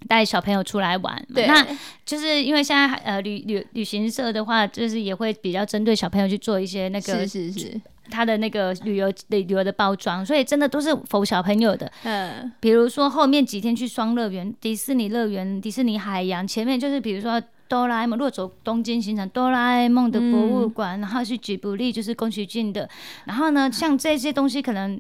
[0.08, 1.26] 带小朋友出来玩。
[1.34, 1.66] 对，那
[2.06, 7.82] 就是因为现在呃旅旅旅行社的话，就是也会比较针对小朋友去做一些那个是是是。
[8.10, 11.92] 他的那个旅游的旅游的包装，所以真的都是 for 小朋友的。
[12.04, 22.90] 嗯，比如说后面几天去双乐园、迪士尼乐园、迪士尼海洋，前面就是比如说哆啦 A 梦，如果走东京行程，哆啦 A 梦的博物馆，嗯、然后去吉卜力，就是宫崎骏的。
[23.26, 25.00] 然后呢，像这些东西可能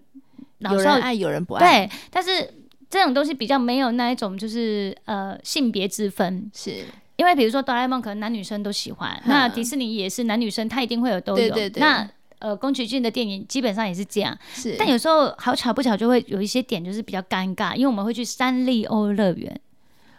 [0.59, 2.53] 有人爱有人不爱，对，但是
[2.89, 6.86] 这种东西比较没有那一种就是呃性别之分，是。
[7.18, 11.38] 因为比如说哆啦 A 梦可能男女生都喜欢，那迪士尼也是男女生，他一定会有都有。
[11.38, 11.82] 对对对。
[11.82, 12.07] 那
[12.39, 14.38] 呃，宫崎骏的电影基本上也是这样。
[14.53, 14.76] 是。
[14.78, 19.59] 但有时候好巧不巧就会有一些点就是比较尴尬，因为我们会去三丽鸥乐园。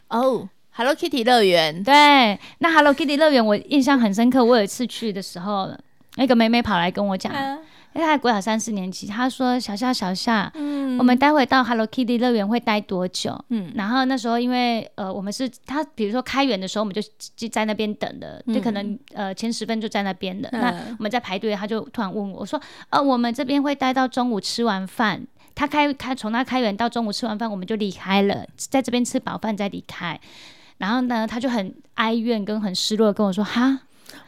[0.09, 1.83] 哦，Hello Kitty 乐园。
[1.83, 4.45] 对，那 Hello Kitty 乐园我印象很深刻。
[4.45, 5.69] 我有一次去的时候，
[6.15, 7.33] 那个妹妹跑来跟我讲。
[7.33, 7.59] 啊
[7.95, 17.03] 因为他国小三四年级，她说：“小夏，小夏，嗯，我们待会到 Hello Kitty 乐园会待多久？”嗯，然后那时候因为呃，我们是她，比如说开园的时候，我们就
[17.35, 20.49] 就在那边等的，嗯、就可能呃前十分就在那边的。
[20.53, 20.69] 嗯、那
[20.99, 22.61] 我们在排队，她就突然问我，我说
[22.91, 25.27] ：“呃，我们这边会待到中午吃完饭。”
[25.57, 30.21] 他开开从他开园到中午吃完饭，我们就离开了，在这边吃饱饭再离开。
[30.79, 33.81] 然后呢，他就很哀怨跟很失落跟我说：“哈，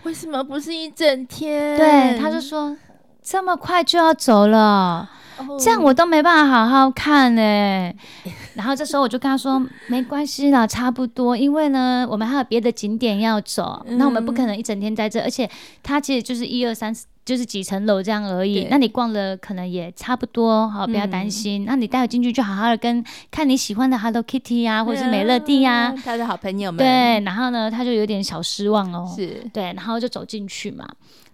[0.05, 2.76] 为什么不是一整天？”对，他就说。
[3.22, 5.62] 这么快就要走了，oh.
[5.62, 7.94] 这样我都没办法好好看呢、欸。
[8.57, 15.20] 然后这时候我就跟他说：“没关系啦，差不多，因为呢，我们还有别的景点要走，嗯、那我们不可能一整天在这。
[15.20, 15.48] 而且
[15.82, 18.66] 他其实就是一二三四，就是几层楼这样而已。
[18.71, 21.62] 那你逛了可能也差不多，好，不要担心。
[21.62, 26.79] 嗯、那你待会进去就好好的跟看你喜欢的 Hello Kitty 啊，或者是美乐蒂啊，他的好朋友们。
[26.79, 29.11] 对，然后呢，他就有点小失望哦。
[29.14, 30.89] 是，对，然后就走进去嘛。”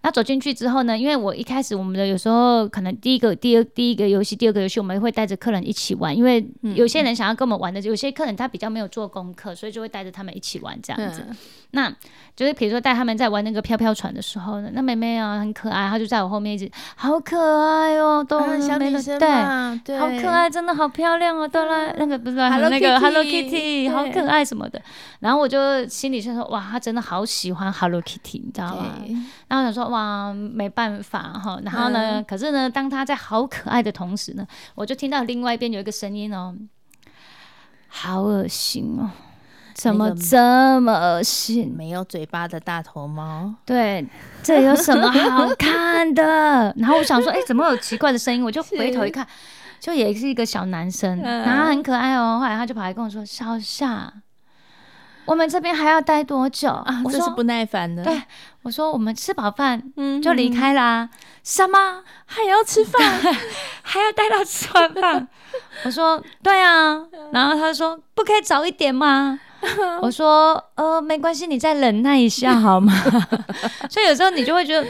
[0.07, 11.25] 他走进去之后呢，因为我一开始我们的有时候可能第一个、第二、第一个游戏、第二个游戏，我们会带着客人一起玩，因为有些人想要跟我们玩的，有些客人他比较没有做功课，所以就会带着他们一起玩这样子。
[11.29, 11.37] 嗯、
[11.73, 11.93] 那
[12.37, 24.81] 就是比如说带他们在玩那个飘飘船的时候呢，那妹妹啊很可爱，她就在我后面一直好可爱哦，都小女生对，好可爱，真的好漂亮哦，哆啦那个不是那个 Hello Kitty，好可爱什么的。
[25.19, 28.95] 然后我就心里就说哇，她真的好喜欢 Hello Kitty，你知道吗？
[29.49, 29.96] 然后我想说哇。
[29.97, 36.55] 啊，没办法哈，然后呢，嗯、可是呢，当他在好可爱的同时呢，我就听到另外一边有一个声音哦，
[37.89, 39.11] 好恶心哦，
[39.75, 41.75] 怎么这么恶心？
[41.77, 44.07] 没有嘴巴的大头猫，对，
[44.43, 46.75] 这有什么好看的？
[46.79, 48.45] 然后我想说，哎，怎么有奇怪的声音？
[48.45, 49.27] 我就回头一看，
[49.81, 52.39] 就也是一个小男生，嗯、然后他很可爱哦。
[52.39, 54.13] 后来他就跑来跟我说：“小夏。”
[55.27, 57.03] 我们这边还要待多久啊？
[57.05, 58.05] 我是不耐烦的。
[58.05, 58.23] 对，
[58.63, 61.03] 我说我们吃饱饭，嗯，就离开啦。
[61.03, 62.03] 嗯、什么？
[62.25, 63.01] 还要吃饭？
[63.83, 65.29] 还要待到吃完饭？
[65.85, 67.03] 我说对啊。
[67.33, 69.39] 然后他说不可以早一点吗？
[70.01, 72.93] 我说呃，没关系，你再忍耐一下好吗？
[73.91, 74.87] 所以有时候你就会觉得。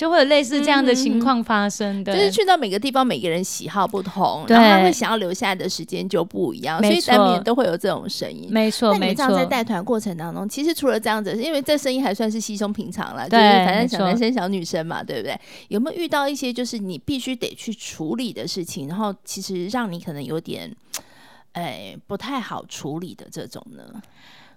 [0.00, 8.48] 就会有类似这样的情况发生的，就是去到每个地方，每个人喜好不同，然后他们想要留下来的时间就不一样，所以难免都会有这种声音。
[8.50, 9.26] 没错，没错。
[9.26, 15.38] 那你在带团过程当中，其实除了这样子，因为这声音还算是稀松平常了，就是反正小男生、小女生嘛，对不对？
[15.68, 20.74] 有没有遇到一些就是你必须得去处理的事情，然后其实让你可能有点，
[21.52, 24.00] 哎，不太好处理的这种呢？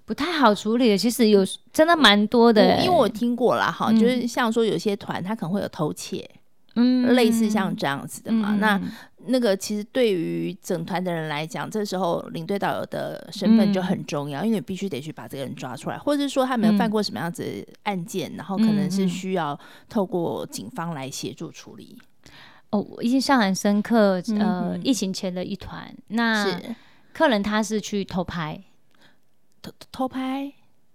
[0.06, 6.30] 不太好处理的，其实有真的蛮多的，因为我听过了哈，嗯、就是像说有些团他可能会有偷窃，
[6.76, 8.50] 嗯，类似像这样子的嘛。
[8.52, 8.82] 嗯、那
[9.28, 21.98] 那个其实对于整团的人来讲，这时候领队导游的身份就很重要，嗯、因为你必须得去把这个人抓出来，或者是说他没有犯过什么样子案件，嗯、然后可能是需要透过警方来协助处理。
[22.72, 26.76] 哦，我印象很深刻，呃，嗯、疫情前的一团，那是。
[27.14, 28.60] 客人他是去偷拍。
[29.64, 30.52] 偷偷拍，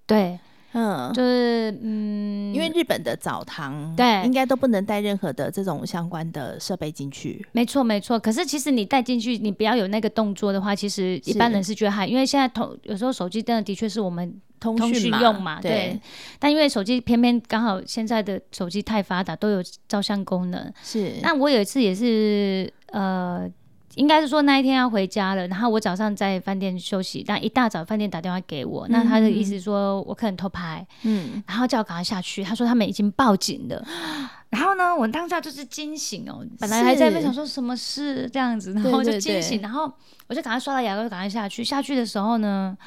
[0.06, 0.38] 对，
[0.72, 7.44] 嗯，就是嗯，因为日本的澡堂，对，应该都不能带任何的这种相关的设备进去。
[7.52, 8.18] 没错，没错。
[8.18, 15.70] 可是其实你带进去，你不要有那个动作的话，其实一般人是觉得害，因为现在通有时候手机真的的确是我们通讯用嘛，对。
[15.70, 16.00] 对，
[16.38, 20.70] 但因为手机偏偏刚好现在的手机太发达，都有照相功能。
[20.82, 21.14] 是。
[21.22, 23.50] 那我有一次也是，呃。
[23.98, 32.44] 应该是说那一天要回家了，然后我早上在饭店休息，但一大早饭店打电话给我，嗯、那他的意思说我可能偷拍，嗯，然后叫我赶快下去。
[32.44, 33.84] 他说他们已经报警了，
[34.50, 39.92] 然后呢，我当下就是惊醒哦，本来还在那想说什么事这样子，然后就惊醒，对对对，然后
[40.28, 41.64] 我就赶快刷了牙膏，就赶快下去。
[41.64, 42.78] 下去的时候呢，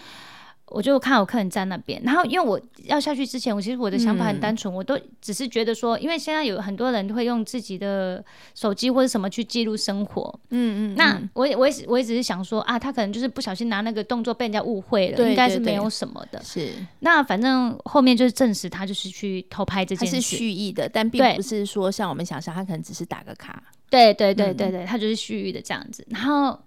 [0.72, 8.24] 我就看我客人在那边，然后因为我要下去之前，我其实我的想法很单纯，嗯、我都只是觉得说，因为现在有很多人都会用自己的
[8.56, 16.72] 手机或者什么去记录生活，嗯嗯，那我也我也我也只是想说啊，他可能就是不小心拿那个动作被人家误会了，应该是没有什么的，是。
[17.00, 26.58] 那反正后面就是证实他就是去偷拍这件事，他是蓄意的，但并不是说像我们想象，他可能只是打个卡，对对对对对，他就是蓄意的这样子，然后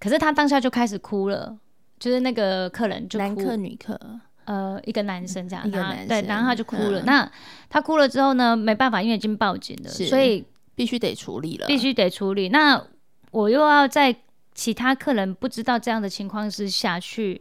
[0.00, 1.56] 可是他当下就开始哭了。
[1.98, 3.98] 就是那个客人就哭，男客女客，
[4.44, 7.00] 呃，一个男生这样，一个男生，对，然后他就哭了。
[7.00, 7.32] 嗯、那
[7.68, 10.44] 他哭了之后呢，没办法，因为已经报警了，所以
[10.74, 12.48] 必须得处理了，必须得处理。
[12.50, 12.82] 那
[13.30, 14.14] 我又要在
[14.54, 17.40] 其他客人不知道这样的情况之下去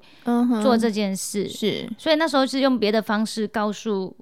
[0.62, 4.16] 做这件事，嗯、是，所以那时候是用别的方式告诉。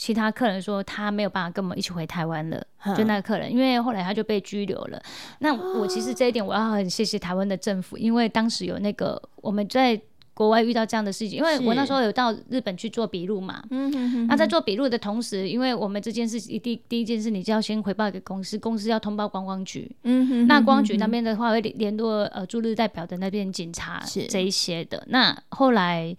[0.00, 5.02] 其他客人说他没有办法跟我们一起回台湾了，嗯、就那个客人，因为后来他就被拘留了。
[5.40, 10.00] 那我其实这一点我要很谢谢台湾的政府，因为当时有那个我们在
[10.32, 13.62] 国外遇到这样的事情，因为我那时候有到日本去做笔录嘛。
[13.68, 14.26] 嗯哼哼哼。
[14.26, 19.94] 那在做笔录的同时，因为我们这件事一第第一件事，你就要先回报给公司，公司要通报观光局。
[20.04, 20.46] 嗯哼哼哼。
[20.46, 25.04] 那观光局那边的话会联络呃驻日代表的那边警察这一些的。
[25.08, 26.16] 那后来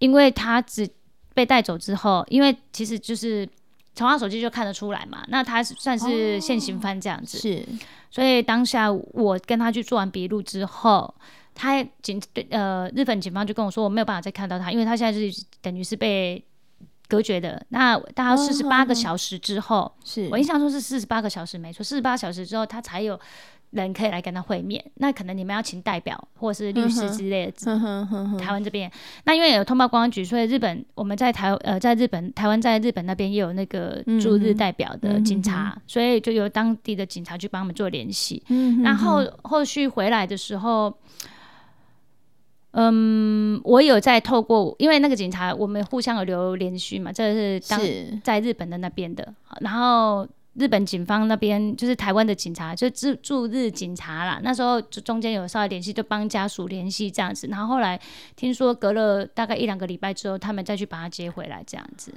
[0.00, 0.86] 因为他只。
[1.34, 3.48] 被带走之后，因为其实就是
[3.94, 7.66] 从他手机就看得出来嘛，那他算是现行犯这样子，哦、是，
[8.10, 11.14] 所以当下我跟他去做完笔录之后，
[11.54, 16.42] 他警对呃日本警方就跟我说我没有办法再看到他，因为他现在是等于是被
[17.08, 17.64] 隔绝的。
[17.68, 23.18] 那大概四十八个小时之后，是、哦、我印象中是四十八个小时没错，四十八小时之后他才有。
[23.72, 27.52] 人可以来跟他会面，那可能你们要请代表或者是律师之类的。
[28.38, 28.90] 台湾这边，
[29.24, 38.42] 那因为有通报公安局，所以日本我们在台呃在日本台湾在日本那边也有那个驻日代表的警察，所以就由当地的警察去帮我们做联系。
[38.84, 40.94] 然后后续回来的时候，
[42.72, 47.80] 嗯，我有在透过，因为那个警察我们互相有留联系嘛，这是当
[48.22, 50.28] 在日本的那边的，然后。
[50.54, 54.40] 日本警方那边就是台湾的警察，就驻驻日警察啦。
[54.42, 57.46] 那时候就中间有稍微联系，就帮家属联系这样子。
[57.46, 57.98] 然后后来
[58.36, 62.12] 听说隔了大概一两个礼拜之后，他们再去把他接回来这样子。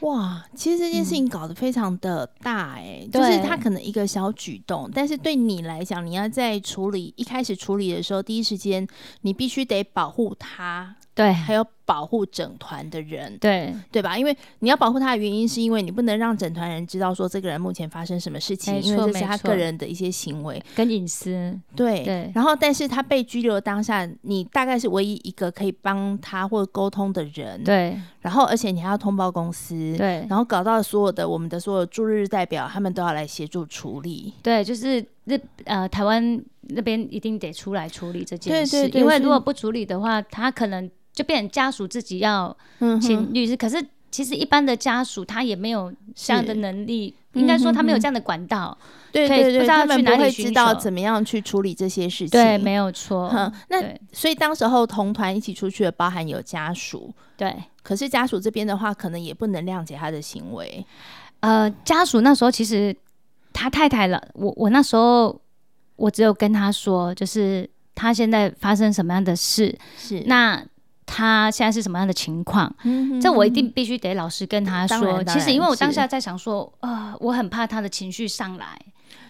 [0.00, 8.86] 哇，其实这件事情搞得非常的大哎、欸，嗯、就是他可能一个小举动，但是对你来讲，你要在处理一开始处理的时候，第一时间
[9.20, 10.96] 你必须得保护他。
[11.14, 14.18] 对，还有保护整团的人，对对吧？
[14.18, 21.56] 因为你要保护他的原因，是因为你不能让整团人知道说这个人目前发生什么事情，因为这是他个人的一些行为跟隐私。
[21.76, 22.32] 对对。
[22.34, 27.62] 然后，但是他被拘留当下，你大概是唯一一个可以帮他或沟通的人。
[27.62, 27.96] 对。
[28.20, 29.74] 然后，而且你还要通报公司。
[29.96, 30.26] 对。
[30.28, 34.34] 然后搞到所有的我们的所有驻日代表，他们都要来协助处理。
[34.42, 40.90] 对，就是日呃台湾那边一定得出来处理这件事，对对对，因为如果不处理的话，他可能。
[41.14, 42.54] 就变成家属自己要
[43.00, 48.76] 请律师，嗯、可是其实一般的家属他也没有这样的能力，是应该说他没有这样的管道，
[49.12, 52.30] 对对对，他们不会知道怎么样去处理这些事情。
[52.30, 53.30] 对，没有错。
[53.32, 53.80] 嗯，那
[54.12, 57.54] 所以当时候同团一起出去的，包含有家属，对。
[57.82, 60.84] 可是家属这边的话，可能也不能谅解他的行为。
[61.40, 62.96] 呃，家属那时候其实
[63.52, 65.40] 他太太了，我我那时候
[65.96, 70.64] 我只有跟他说，就是他现在发生什么样的事，是那。
[71.06, 72.74] 他现在是什么样的情况？
[73.20, 75.22] 这我一定必须得老实跟他说。
[75.24, 78.78] 其实，因为我当下在想说，呃，我很怕他的情绪上来，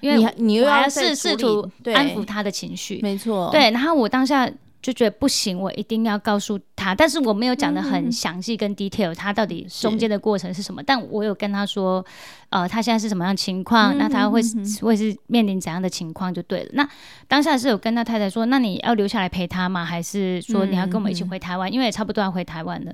[0.01, 3.71] 因为你你又要试试图安抚他的情绪，没错，对。
[3.71, 4.51] 然后我当下。
[4.85, 10.83] 就觉得不行，我一定要告诉他，但是我没有讲的很详细跟 detail，他到底中间的过程是什么？
[10.83, 12.05] 但我有跟他说，
[12.51, 14.43] 呃，他现在是什么样的情况，嗯、那他会
[14.83, 16.71] 会是面临怎样的情况就对了。
[16.75, 16.87] 那
[17.27, 19.83] 当下是有跟他太太说，那你要留下来陪他吗？
[19.83, 21.71] 还是说你要跟我们一起回台湾？
[21.71, 22.93] 嗯、因为也差不多要回台湾了。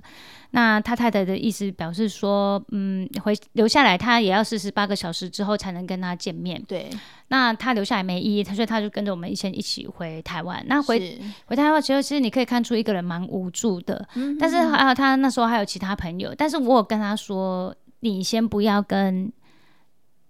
[0.53, 6.61] 那他太太的意思表示说，嗯，回留下来，他也要四十八个小时之后才能跟他见面。
[6.67, 6.91] 对，
[7.29, 10.61] 那他留下来没意义，他说他就跟着我们一起一起回台湾。
[10.67, 14.09] 那回回台湾，其实其实你可以看出一个人蛮无助的。
[14.15, 19.33] 嗯，但是还有他那时候还有其他朋友，但是我有跟他说，你先不要跟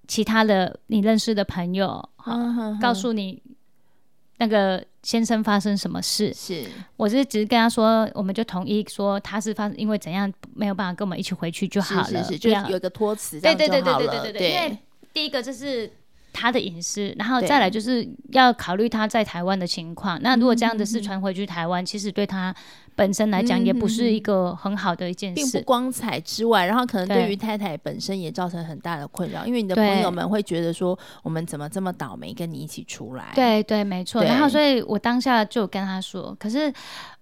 [0.06, 2.08] 其他的你认识的朋友，
[2.80, 3.42] 告诉你。
[4.40, 6.32] 那个先生发生什么事？
[6.32, 6.64] 是，
[6.96, 14.50] 我是只是跟他说，我们就同意说他是发因为怎样没有办法跟我们一起回去就好了，是是是就有一个托词，对对对对对对对对。
[14.50, 14.78] 因为
[15.12, 15.92] 第一个就是
[16.32, 20.20] 他的隐私，然后再来就是要考虑他在台湾的情况。
[20.22, 22.54] 那如果这样的事传回去台湾，嗯、其实对他。
[22.96, 33.32] 本身来讲也不是一个很好的一件事，并不光彩之外，然后可能对于太太本身也造成很大的困扰，因为你的朋友们会觉得说，我们怎么这么倒霉，跟你一起出来？
[33.34, 34.22] 对对，没错。
[34.22, 36.70] 然后，所以我当下就跟他说，可是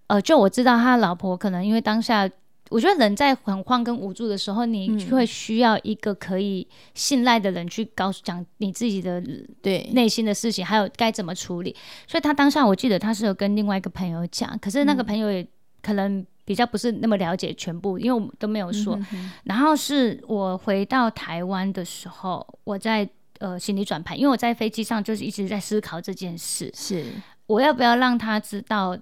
[0.09, 2.29] 呃，就我知道他老婆可能因为当下。
[2.71, 9.23] 我觉得人在很慌跟无助的时候，你会需要一个可以信赖的人去告诉讲你自己的
[9.63, 11.75] 对内心的事情，还有该怎么处理。
[12.07, 15.47] 所以他当下我记得他是有跟另外一个朋友讲，可是那个朋友也
[15.83, 18.99] 可能比较不是那么了解全部，因为我们都没有说。
[19.45, 23.09] 然后是我回到台湾的时候，我在
[23.39, 27.07] 呃心理转盘，因为我在飞机上就是一直在思考这件事，是
[27.47, 28.99] 我要不要让他知道。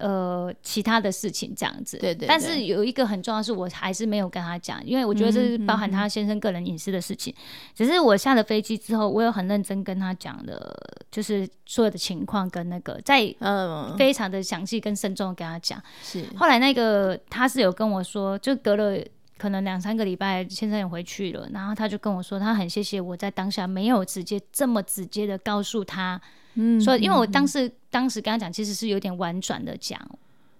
[0.00, 2.28] 呃，其他的事情这样子，对，对对。
[2.28, 7.32] 但是有一个很重要的是，我还是没有跟他讲，因为我觉得这是包含他先生个人隐私的事情。
[7.32, 7.72] 嗯嗯嗯。
[7.74, 10.74] 只是我下了飞机之后，我有很认真跟他讲的，
[11.10, 15.80] 就是所有的情况跟那个在嗯，非常的详细跟慎重跟他讲。
[16.02, 16.24] 是。
[16.36, 18.98] 后来那个他是有跟我说，就隔了
[19.36, 26.20] 可能两三个礼拜，先生也回去了，然后他就跟我说，他很谢谢我在当下没有直接这么直接的告诉他。
[26.54, 30.00] 嗯，所以因为我当时、嗯、当时跟他讲，其实是有点婉转的讲，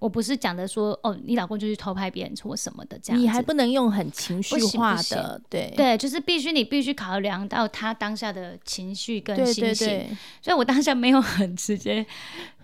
[0.00, 5.72] 我不是讲的说哦，你老公就去偷拍别人或什么的这样，你还不能用很情绪化的，对。
[5.76, 12.04] 对，就是必须你必须考量到他当下的情绪跟心情，所以我当下没有很直接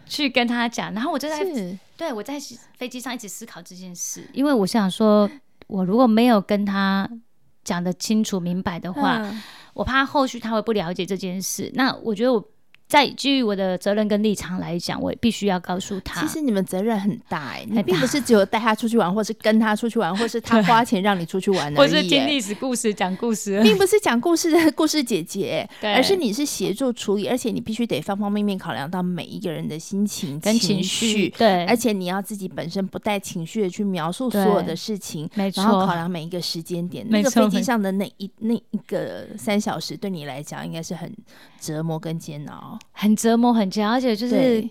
[0.07, 1.45] 去跟他讲，然后我就在
[1.97, 2.41] 对我在
[2.75, 5.31] 飞机上一直思考这件事，因为我想说，
[5.69, 7.09] 我如果没有跟他
[7.63, 9.43] 讲的清楚明白的话，嗯、
[9.75, 12.43] 我怕后续他会不了解这件事，那我觉得我。
[12.89, 16.21] 在基于我的责任跟立场来讲，我也必须要告诉他。
[16.21, 21.75] 其实你们责任很大哎、欸，你并不是只有带他出去玩，或是跟他出去玩，或是他 花钱让你出去玩。
[21.75, 31.29] 或是听历史故事、讲故事，并不是讲故事的故事姐姐，而是你是协助处理，而且你必须得方方面面考量到每一个人的心情跟情绪。
[31.31, 35.63] 对，而且你要自己本身不带情绪的去描述所有的事情，没错。
[35.63, 41.13] 然后考量每一个时间点，那个飞机上的那一那一个三小时，对你来讲应该是很
[41.61, 42.76] 折磨跟煎熬。
[42.93, 44.69] 很折磨，很煎熬，而且就是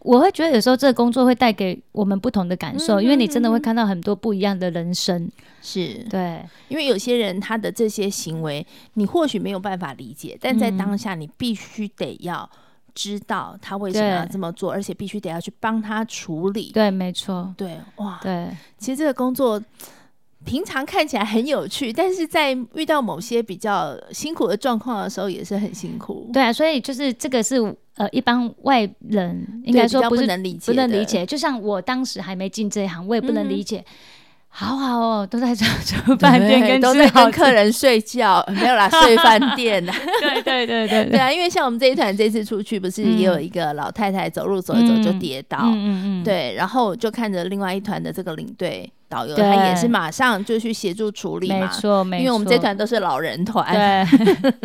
[0.00, 5.30] 我会觉得有时候这个工作会带给我们不同的感受，因为你真的会看到很多不一样的人生。
[5.60, 12.48] 是对，因为有些人他的这些行为，你或许没有办法理解，但在当下你必须得要
[12.94, 16.70] 知道他为什么要这么做，而且必须得要去帮他处理。
[16.72, 17.52] 对，没错。
[17.56, 19.60] 对，哇，对，其实这个工作。
[20.44, 26.30] 平常看起来很有趣，但是在遇到某些比较辛苦的状况的时候，也是很辛苦。
[26.32, 27.56] 对啊，所以就是这个是
[27.96, 31.26] 呃，一般外人应该说不能理解，不能理解。
[31.26, 33.78] 就像我当时还没进这一行，我也不能理解。
[33.78, 33.92] 嗯
[34.50, 39.92] 好好哦，都在这住饭店跟都在跟客人睡觉，没有啦，睡饭店 的。
[40.20, 53.66] 对对对对对啊，因为像我们这一团这次出去，不是也有一个老太太走路走一走就跌倒，嗯嗯嗯，对，然后就看着另外一团的这个领队导游，他也是马上就去协助处理嘛，没错没错，因为我们这团都是老人团。
[53.72, 54.58] 对。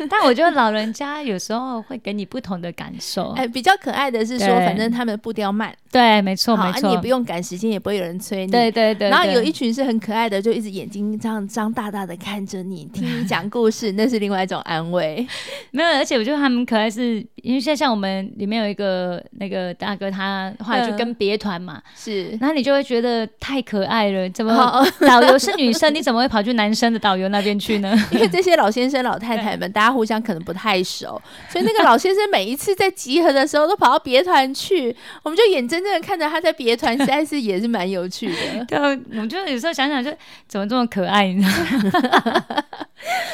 [0.08, 3.30] 但我觉得老人家有时候会给你不同的感受。
[3.32, 8.52] 哎，比较可爱的是说，反正他们步调慢，对，没错没错，你也不用赶时间，也不会有人催你。
[8.52, 9.10] 对对对。
[9.10, 15.26] 然后有一群是很可爱的，就一直眼睛这样张大大的看着你，听你讲故事，那是另外一种安慰。
[15.70, 27.94] 没有，而且我觉得他们可爱是，因为现在像我们里面有一个那个大哥，他后来就跟别团嘛，是，然后你就会觉得太可爱了，怎么导游是女生， 你怎么会跑去男生的导游那边去呢？
[28.10, 38.64] 因为这些老先生老太太们，大家互相可能不太熟，所以那个老先生每一次在集合的时候都跑到别团去，我们就眼睁睁的看着他在别团，实在是也是蛮有趣的。
[38.68, 38.78] 对，
[39.20, 40.10] 我就有时候想想，就
[40.46, 41.48] 怎么这么可爱呢？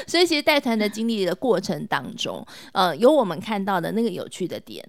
[0.06, 4.84] 所以其实带团的经历的过程当中，呃，有我们看到的那个有趣的点。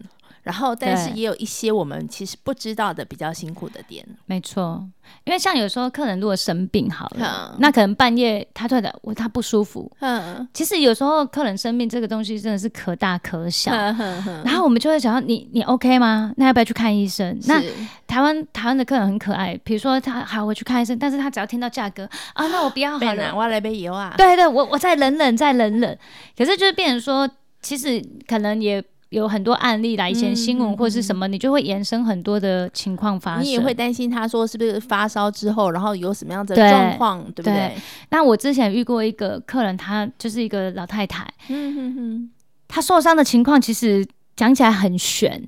[0.48, 4.08] 然后，但是也有一些我们其实不知道的比较辛苦的点。
[4.26, 4.82] 没错，
[5.26, 9.92] 因为像有时候客人如果生病好了，嗯、那可能半夜他突然我他不舒服。
[10.00, 13.74] 嗯，其实有时候客人生病这个东西真的是可大可小。
[13.74, 16.32] 然后我们就会想到你你 OK 吗？
[16.38, 17.38] 那要不要去看医生？
[17.46, 17.62] 那
[18.08, 24.14] 台湾台湾的客人很可爱，比如说他好我去看医生，但是他只要听到价格啊，那我不要好了，我要来杯油啊。
[24.18, 26.00] 对对，我我再忍忍再忍忍。
[26.38, 27.30] 可是就是变成说，
[27.62, 28.82] 其实可能也。
[29.10, 33.44] 有很多案例来，以前新闻或是什么，嗯、你就会延伸很多的情况发生。
[33.44, 37.74] 你也会担心他说是不是发烧之后，然后有什么样的状况，对，不对，
[38.10, 42.30] 那我之前遇过一个客人，她就是一个老太太，嗯哼哼，
[42.68, 44.06] 她受伤的情况其实
[44.36, 45.42] 讲起来很悬，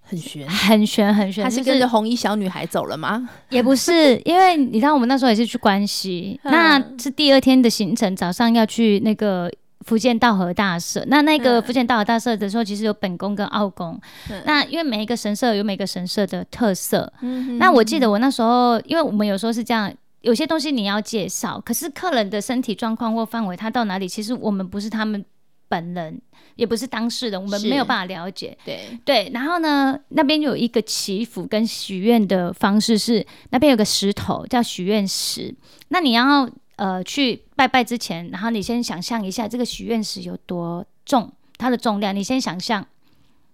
[0.00, 1.42] 很悬，很悬，很悬。
[1.42, 3.28] 她是跟着红衣小女孩走了吗？
[3.48, 9.50] 也不是， 因为你知道我们那时候也是去关西，嗯、那是第二天的行程，早上要去那个。
[9.84, 14.00] 伏见稻荷大社，那那个福建道和大社的时候，其实有本宫跟奥宫。
[14.30, 17.12] 嗯、那因为每一个神社有每个神社的特色。
[17.20, 25.24] 嗯、哼那我记得我那时候，因为我们有时候是这样，有些东西你要介绍，可是客人的身体状况或范围，他到哪里，其实我们不是他们
[25.68, 26.20] 本人，
[26.56, 28.56] 也不是当事人，我们没有办法了解。
[28.64, 35.54] 对对，然后呢，那边有一个祈福跟许愿的方式是，那边有个石头叫许愿石，
[35.88, 42.86] 那你要呃去拜拜之前，然后你先想象一下这个许愿石有多重，它的重量，你先想象，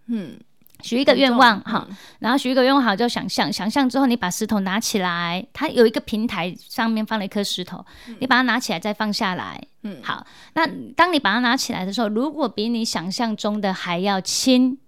[0.07, 0.39] 嗯。
[0.81, 10.65] 许一个愿望，好，嗯、然后许一个愿望好，就想象，想象之后，你把石头拿起来，它有一个平台，上面放了一颗石头，嗯、你把它拿起来，再放下来，嗯，好，那
[10.95, 14.79] 当你把它拿起来的时候，如果比你想象中的还要轻，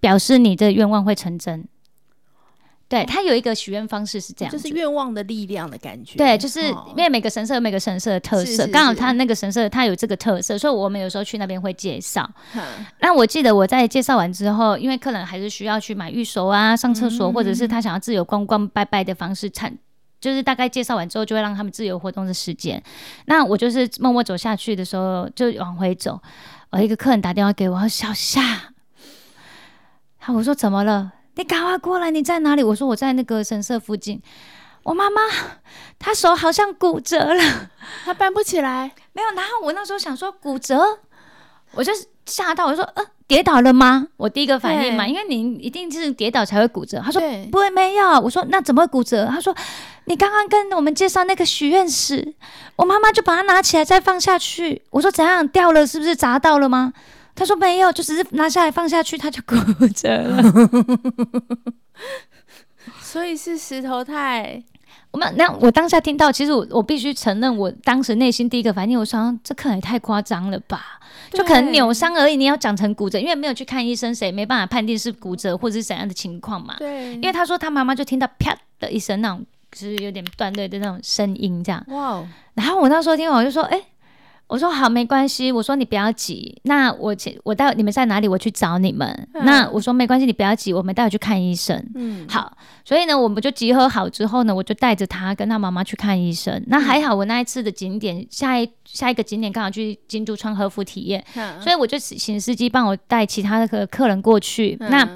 [0.00, 1.66] 表示你的愿望会成真。
[2.92, 6.18] 对，它有一个许愿方式是这样，就是愿望的力量的感觉。
[6.18, 12.30] 对，就是因为每个神社有每个神社的特色，刚好它那个神社它有这个特色，所以我们有时候去那边会介绍。
[13.00, 19.74] 那我记得我在介绍完之后，因为客人还是需要去买玉手啊、上厕所，或者是他想要自由逛逛拜拜的方式，产
[20.20, 22.82] 就是大概介绍完之后，就会让他们自由活动的时间。
[23.24, 26.20] 那我就是默默走下去的时候，就往回走，
[26.68, 28.74] 呃，一个客人打电话给我，小夏，
[30.18, 31.12] 好，我说怎么了？
[31.34, 32.10] 你赶快过来！
[32.10, 32.62] 你在哪里？
[32.62, 34.20] 我说我在那个神社附近。
[34.82, 35.22] 我妈妈
[35.98, 37.70] 她手好像骨折了，
[38.04, 38.92] 她搬不起来。
[39.12, 39.28] 没有。
[39.30, 40.98] 然后我那时候想说骨折，
[41.72, 41.92] 我就
[42.26, 44.08] 吓到，我说呃，跌倒了吗？
[44.16, 47.00] 我第一个反应嘛，因为你一定是跌倒才会骨折。
[47.00, 48.20] 她说不会，没有。
[48.20, 49.26] 我说那怎么会骨折？
[49.26, 49.54] 她说
[50.04, 52.34] 你刚刚跟我们介绍那个许愿石，
[52.76, 54.82] 我妈妈就把它拿起来再放下去。
[54.90, 55.86] 我说怎样掉了？
[55.86, 56.92] 是不是砸到了吗？
[57.34, 59.56] 他说没有，就只是拿下来放下去，他就骨
[59.88, 60.42] 折了。
[63.00, 64.62] 所以是石头太……
[65.10, 70.98] 我们那我当下听到，其实我我必须承认，我当时内心第一个反应，我想这可能也太夸张了吧？
[71.30, 76.76] 就可能扭伤而已，你要讲成骨折，因为没有去看医生，谁没办法判定是骨折或者是怎样的情况嘛？
[76.78, 77.14] 对。
[77.16, 81.84] 因为他说他妈妈就听到啪的一声，那种就是有点断裂的那种声音，这样。
[81.88, 82.26] 哇！
[82.54, 83.78] 然后我那时候听完，我就说，哎。
[84.52, 85.50] 我说好，没关系。
[85.50, 88.28] 我说你不要急，那我我待你们在哪里？
[88.28, 89.08] 我去找你们。
[89.32, 91.82] 嗯、那我说没关系，你不要急，我们待会去看医生。
[91.94, 92.54] 嗯，好。
[92.84, 96.62] 所以呢，我们就集合好之后呢，我就带着他跟他妈妈去看医生。
[96.66, 104.76] 那还好，我那一次的景点下一下一个景点刚好去京都川和服体验，嗯、所以我就请司机帮我带其他的客人过去。
[104.80, 105.08] 嗯、那。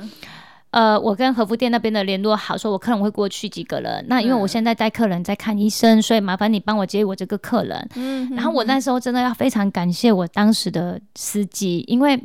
[0.76, 4.04] 呃，我跟和服店那边的联络好，说我客人会过去几个人。
[4.10, 7.88] 那因为我现在带客人在看医生，所以麻烦你帮我接我这个客人。
[7.94, 12.22] 嗯，然后我那时候真的要非常感谢我当时的司机，因为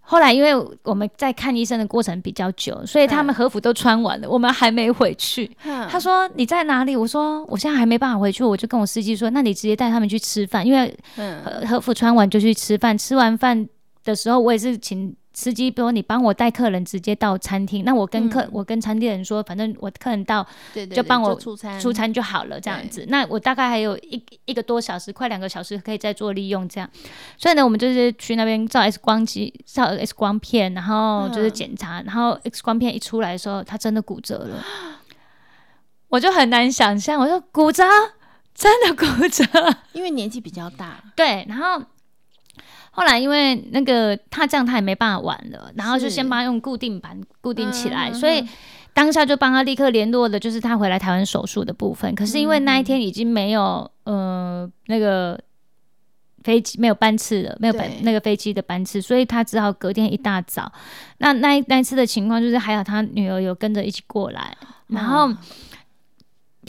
[0.00, 5.50] 后来因为我们在看医生的过程比较久，所以他们和服都穿完了，我们还没回去。
[5.88, 6.94] 他说你在哪里？
[6.94, 12.98] 我说我现在还没办法回去，我就跟我司机说，那你直接带他们去吃饭，因为和和服穿完就去吃饭。
[12.98, 13.66] 吃完饭
[14.04, 15.16] 的时候，我也是请。
[15.40, 23.06] 司机，比如你帮我带客人直接到餐厅，那我跟客、嗯、我跟餐店人说，反正我客人到，对对对，就帮我出餐出餐就好了，这样子。
[23.08, 26.90] 那我大概还有一一个多小时，快两个小时可以再做利用，这样。
[27.38, 34.62] 所以呢，我们就是去那边照 X 光机，照 X 光片，然后就是检查，嗯、然后 X 光片一出来的时候，他真的骨折了，
[36.08, 37.82] 我就很难想象，我说骨折，
[38.54, 39.44] 真的骨折，
[39.92, 41.82] 因为年纪比较大，对，然后。
[42.90, 48.44] 后来因为那个他这样他也没办法玩了，然后就先帮他用固定板固定起来，是所以
[48.92, 52.14] 当下就帮他立刻联络的，就是他回来台湾手术的部分。
[52.14, 55.40] 可是因为那一天已经没有呃那个
[56.42, 60.70] 飞机没有班次了，没有班那个飞机的班次，所以他只好隔天一大早。
[61.18, 64.56] 那那那一次的情况就是还好他女儿有跟着一起过来，
[64.88, 65.32] 然后。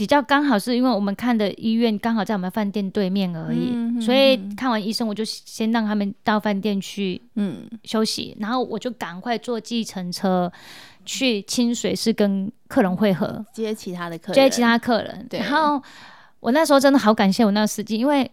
[0.02, 10.50] 比较刚好是因为我们看的医院刚好在我们饭店对面而已，所以看完医生我就先让他们到饭店去嗯休息，嗯、然后我就赶快坐计程车
[11.04, 15.24] 去清水市跟客人会合，接其他的客人，接其他客人。
[15.30, 15.80] 对然后
[16.40, 18.28] 我那时候真的好感谢我那个司机，因为。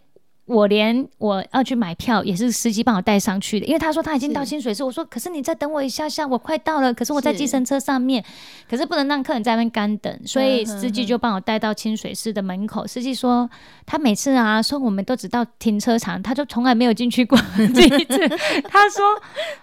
[0.50, 8.30] 我连我要去买票也是司机帮我带上去的，因为他说他已经到清水寺，我说可是你再等我一下下，我快到了，可是我在计程车上面，是
[8.68, 12.84] 可是不能让客人在那边干等，所以司机就帮我带到清水寺的门口。
[12.84, 13.48] 司机说
[13.86, 18.28] 他每次啊说我们都只到停车场，他就从来没有进去过这一次。
[18.68, 19.04] 他说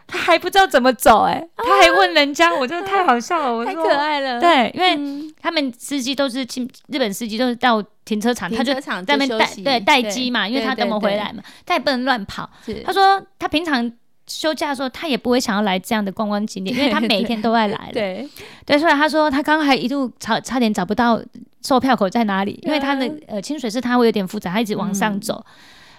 [0.08, 4.40] 他还不知道怎么走，欸，哎，他还问人家，我真的 太好笑了，我说太可爱了。
[4.40, 7.84] 对，因为他们司机都是清日本司机都是到。
[8.08, 12.50] 停车场，他就在那边待，对，待机嘛，因为他等我回来嘛，他也不能乱跑。
[12.86, 13.92] 他说他平常
[14.28, 17.90] 休假的时候，他也不会想要来这样的观光景点，因为他每一天都在来。
[17.94, 18.26] 对
[18.66, 21.22] 对，所以他说他刚刚还一度差差点找不到
[21.62, 25.46] 售票口在哪里，因为他的呃清水寺他会有点复杂，他一直往上走，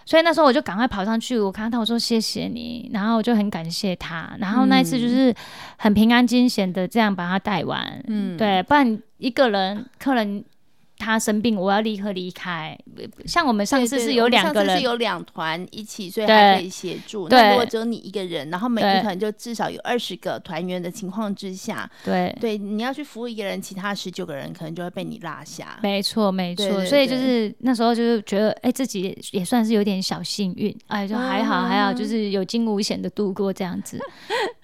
[0.07, 5.35] 所以那时候我就赶快跑上去，我看到他，我说谢谢你，然后我就很感谢他，然后那一次就是
[5.77, 8.03] 很平安惊险的这样把他带完。
[8.07, 10.43] 嗯，对，不然一个人客人。
[10.99, 12.77] 他生病，我要立刻离开。
[13.25, 17.29] 像我们上次是有两个人，是有两团一起，所以还可以协助。
[17.29, 25.79] 那如果只有你一个人，然后每一团就至少有二十个团员的情况之下，对对，你要去服务一个人，其他十九个人可能就会被你落下。
[25.83, 26.85] 没错，没错。
[26.87, 33.99] 所以就是那时候就是觉得，哎，自己也算是有点小幸运，哎，就还好，还好，就是有惊无险的度过这样子。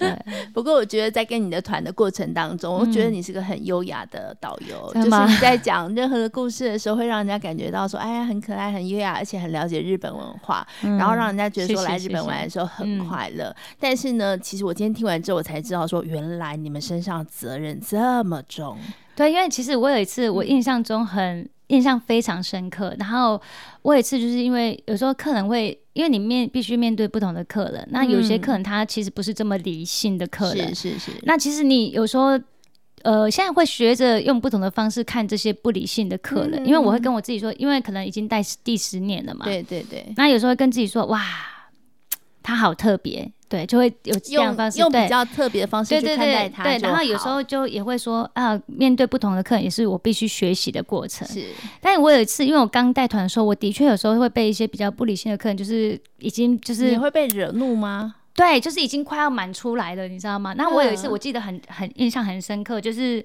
[0.09, 0.35] 对。
[0.53, 13.55] 不过我觉得在跟你的团的过程当中，我觉得你是个很优雅的导游，就是你在讲任何的故事的时候，会让人家感觉到说，哎呀，很可爱，很优雅，而且很了解日本文化，然后让人家觉得说来日本玩的时候很快乐。
[13.81, 18.79] 但是呢，其实我今天听完之后，我才知道说，原来你们身上责任这么重。
[19.17, 22.95] 对，因为其实我有一次，我印象中很印象非常深刻。
[22.99, 23.41] 然后
[23.83, 31.11] 我有一次就是因为有时候客人会，因为你面必须面对不同的客人，那有些客人他其实不是这么理性的客人，是是是。
[31.23, 32.41] 那其实你有时候。
[33.03, 39.45] 呃，现在会学着用不同的方式看这些不理性的客人，嗯、因为我会跟我自己说，因为可能已经带第十年了嘛。
[39.45, 40.11] 对对对。
[40.17, 41.23] 那有时候会跟自己说，哇，
[42.45, 46.63] 他好特别，对，就会有这样方式，用，用比较特别的方式去看待他。
[46.63, 51.27] 对，然后有时候就也会说，啊，面对不同的客人也是我必须学习的过程。
[51.27, 51.47] 是。
[51.81, 58.17] 但是我有一次，因为我刚带团的时候，我的确有时候会被一些比较不理性的客人，就是已经就是你会被惹怒吗？
[58.35, 60.53] 对，就是已经快要满出来了，你知道吗？
[60.59, 63.25] 那我有一次我记得很很印象很深刻，就是。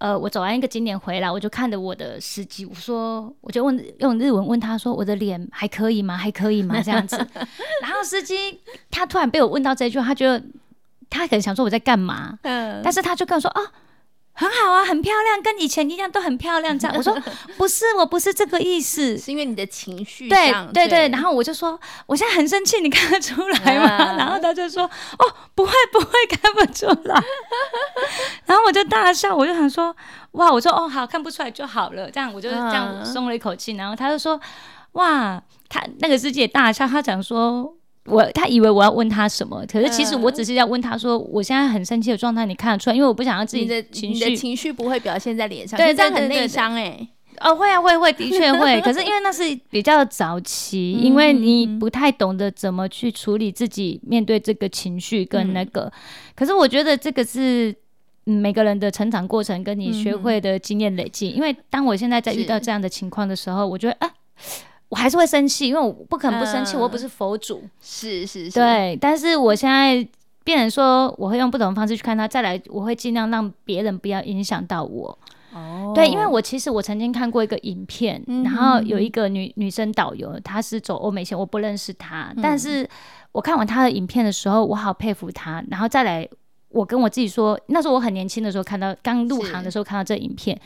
[0.00, 6.16] 呃，我走完一个景点回来，我就看着我的司机，我说，我就问用日文问他说，我的脸还可以吗？
[6.16, 6.80] 还可以吗？
[6.82, 7.16] 这样子。
[7.82, 8.58] 然后司机
[8.90, 10.42] 他突然被我问到这一句，他觉得
[11.10, 13.62] 他可能想说我在干嘛，嗯，但是他就跟我说啊。
[14.40, 16.78] 很好啊，很漂亮，跟以前一样，都很漂亮。
[16.78, 17.14] 这样，我说
[17.58, 20.30] 不是，我不是这个意思，是因为你的情绪。
[20.30, 23.86] 对对对，然后我就说，我现在很生气，你看得出来吗？
[23.86, 26.06] 啊、 然后他就说，哦，不会不会，
[26.40, 27.22] 看不出来。
[28.46, 29.94] 然后我就大笑，我就想说，
[30.32, 32.10] 哇，我说哦好，看不出来就好了。
[32.10, 33.72] 这样我就这样松了一口气。
[33.72, 34.40] 然后他就说，
[34.92, 35.38] 哇，
[35.68, 37.76] 他那个师姐大笑，他讲说。
[38.10, 42.96] 我他以为我要问他什么，可是其实我只是要问他说，我现在很生气的状态，你看得出来？
[42.96, 47.08] 因为我不想要自己的情绪，你的情绪不会表现在脸上，对，这样很内伤哎。
[47.40, 48.78] 哦，会啊，会会，的确会。
[48.84, 55.90] 可是因为那是比较早期，因为你不太懂得怎么去处理自己面对这个情绪跟那个。
[56.34, 57.74] 可是我觉得这个是
[58.24, 61.30] 每个人的成长过程，跟你学会的经验累积。
[61.30, 64.10] 因为当我现在在遇到这样的情况的时候，我觉得啊。
[64.90, 67.62] 我还是会生气，因为我不可能不生气，我又不是佛祖。
[67.80, 68.98] 是是是，对。
[69.00, 70.06] 但是我现在
[70.42, 72.26] 变成说，我会用不同的方式去看他。
[72.26, 75.16] 再来，我会尽量让别人不要影响到我。
[75.54, 75.92] 哦。
[75.94, 82.34] 对，因为我其实我曾经看过一个影片，然后有一个女女生导游，她是走欧美线，我不认识她。
[82.42, 82.84] 但是
[83.30, 85.64] 我看完她的影片的时候，我好佩服她。
[85.70, 86.28] 然后再来，
[86.68, 90.60] 我跟我自己说，那时候我很年轻的时候看到，刚入行的时候看到这影片，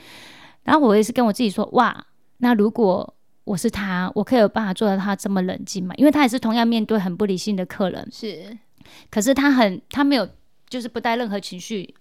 [0.63, 2.07] 然后我也是跟我自己说，哇，
[2.39, 3.13] 那如果。
[3.45, 5.95] 我是他，我可以有办法做到他这么冷静吗？
[5.97, 8.57] 因为他也是同样面对很不理性的客人，是，
[9.11, 10.29] 可是他很，他没有，
[10.69, 11.95] 就是不带任何情绪。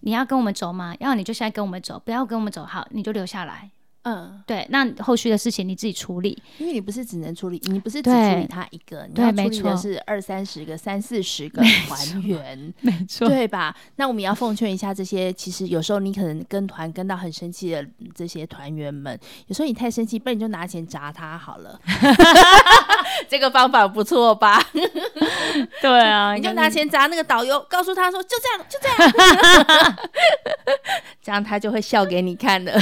[0.00, 0.94] 你要跟我们走吗？
[1.00, 3.70] 要你就现在跟我们走，不要跟我们走，好，你就留下来。
[4.08, 13.74] 嗯，对，那后续的事情你自己处理，因为你不是只能处理，你不是只处理他一个，对你要处理的是二三十个、三四十个团员， 没错，对吧？
[13.96, 17.84] 那我们也要奉劝一下这些，其实有时候你可能跟团跟到很生气的
[18.14, 21.80] 这些团员们，有时候你太生气，不然你就拿钱砸他好了
[23.28, 24.62] 这个方法不错吧？
[25.82, 28.88] 对啊，你就拿钱砸那个导游，告诉他说就这样，就这
[29.82, 29.96] 样，
[31.20, 32.80] 这样他就会笑给你看的。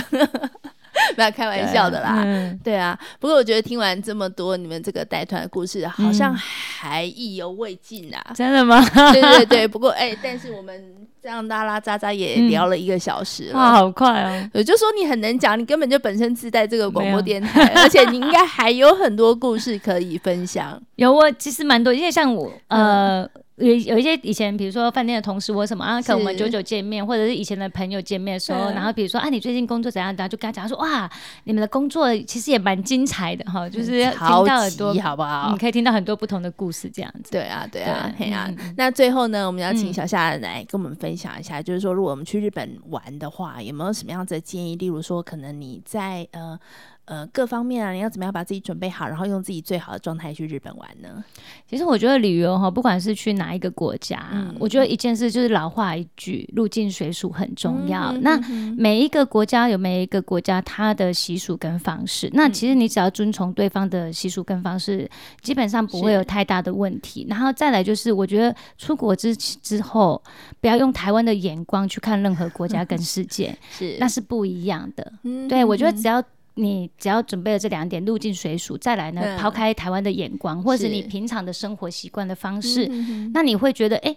[1.15, 2.99] 不要开玩笑的啦，对，嗯、对啊。
[3.19, 8.33] 不过我觉得听完这么多你们这个带团的故事，好像还意犹未尽啊！
[8.35, 8.81] 真的吗？
[9.13, 9.69] 对对对。
[9.75, 14.51] 不过哎、欸，但是我们这样拉拉杂杂也聊了一个小时了，好快哦！
[14.55, 20.81] 我就说你很能讲，你根本就本身自带这个广播电台， 而且你应该还有很多故事可以分享。
[20.97, 23.29] 有，我其实蛮多，因为像我呃。
[23.57, 30.15] 嗯有有一些以前，比如说饭店的同事或什么啊，可能我们久久见面，或者是以前的朋友见面的时候，然后比如说啊，你最近工作怎样？
[30.17, 31.09] 然后就跟他讲说，哇，
[31.45, 35.51] 你们的工作其实也蛮精彩的哈，就是听到很多，好不好？
[35.53, 37.31] 你可以听到很多不同的故事，这样子。
[37.33, 38.51] 对啊，对啊，对啊。
[38.77, 44.75] 那最后呢，我们要请小夏来跟我们分享一下，就是说，如果我们去日本玩的话，有没有什么样子的建议？
[44.75, 46.59] 例如说，可能你在呃。
[47.07, 51.23] 呃各方面啊，你要怎么样把自己准备好，然后用自己最好的状态去日本玩呢？
[51.69, 58.13] 其实我觉得旅游哈，不管是去哪一个国家，嗯、我觉得一件事就是老话一句，入境随俗很重要。
[58.13, 58.39] 嗯、那
[58.77, 65.09] 每一个国家有每一个国家它的习俗跟方式，嗯、那其实你只要遵从对方的习俗跟方式，
[65.43, 67.27] 基本上不会有太大的问题。
[67.29, 70.23] 然后再来就是，我觉得出国之之后，
[70.61, 75.13] 不要用台湾的眼光去看任何国家跟 世界，是那是不一样的。
[75.25, 76.23] 嗯、对我觉得只要。
[76.55, 82.87] 你只要准备了这两点，入境随俗，再来呢，嗯、抛开台湾的眼光，或者是你平常的生活习惯的方式，
[83.33, 84.17] 那你会觉得，哎。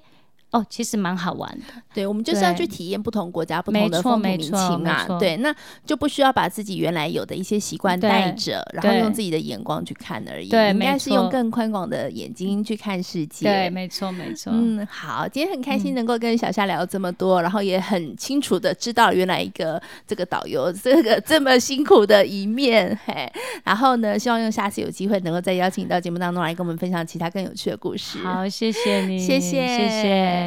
[0.52, 1.66] 哦，其实蛮好玩的。
[1.93, 5.06] 对，我们就是要去体验不同国家不同的风土民情嘛。
[5.20, 5.54] 对，那
[5.86, 10.48] 就不需要把自己原来有的一些习惯带着，然后用自己的眼光去看而已。
[10.48, 13.45] 对，应该是用更宽广的眼睛去看世界。
[13.45, 14.52] 对，没错，没错。
[14.54, 22.98] 嗯，好，今天很开心能够跟小夏聊这么多，然后也很清楚的知道原来一个这个导游这个这么辛苦的一面。
[23.06, 23.30] 嘿，
[23.66, 28.20] 然后呢，希望用下次有机会能够再邀请你到节目当中来跟我们分享其他更有趣的故事。
[28.20, 30.47] 好，谢谢 你，谢谢，谢谢。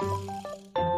[0.00, 0.93] Música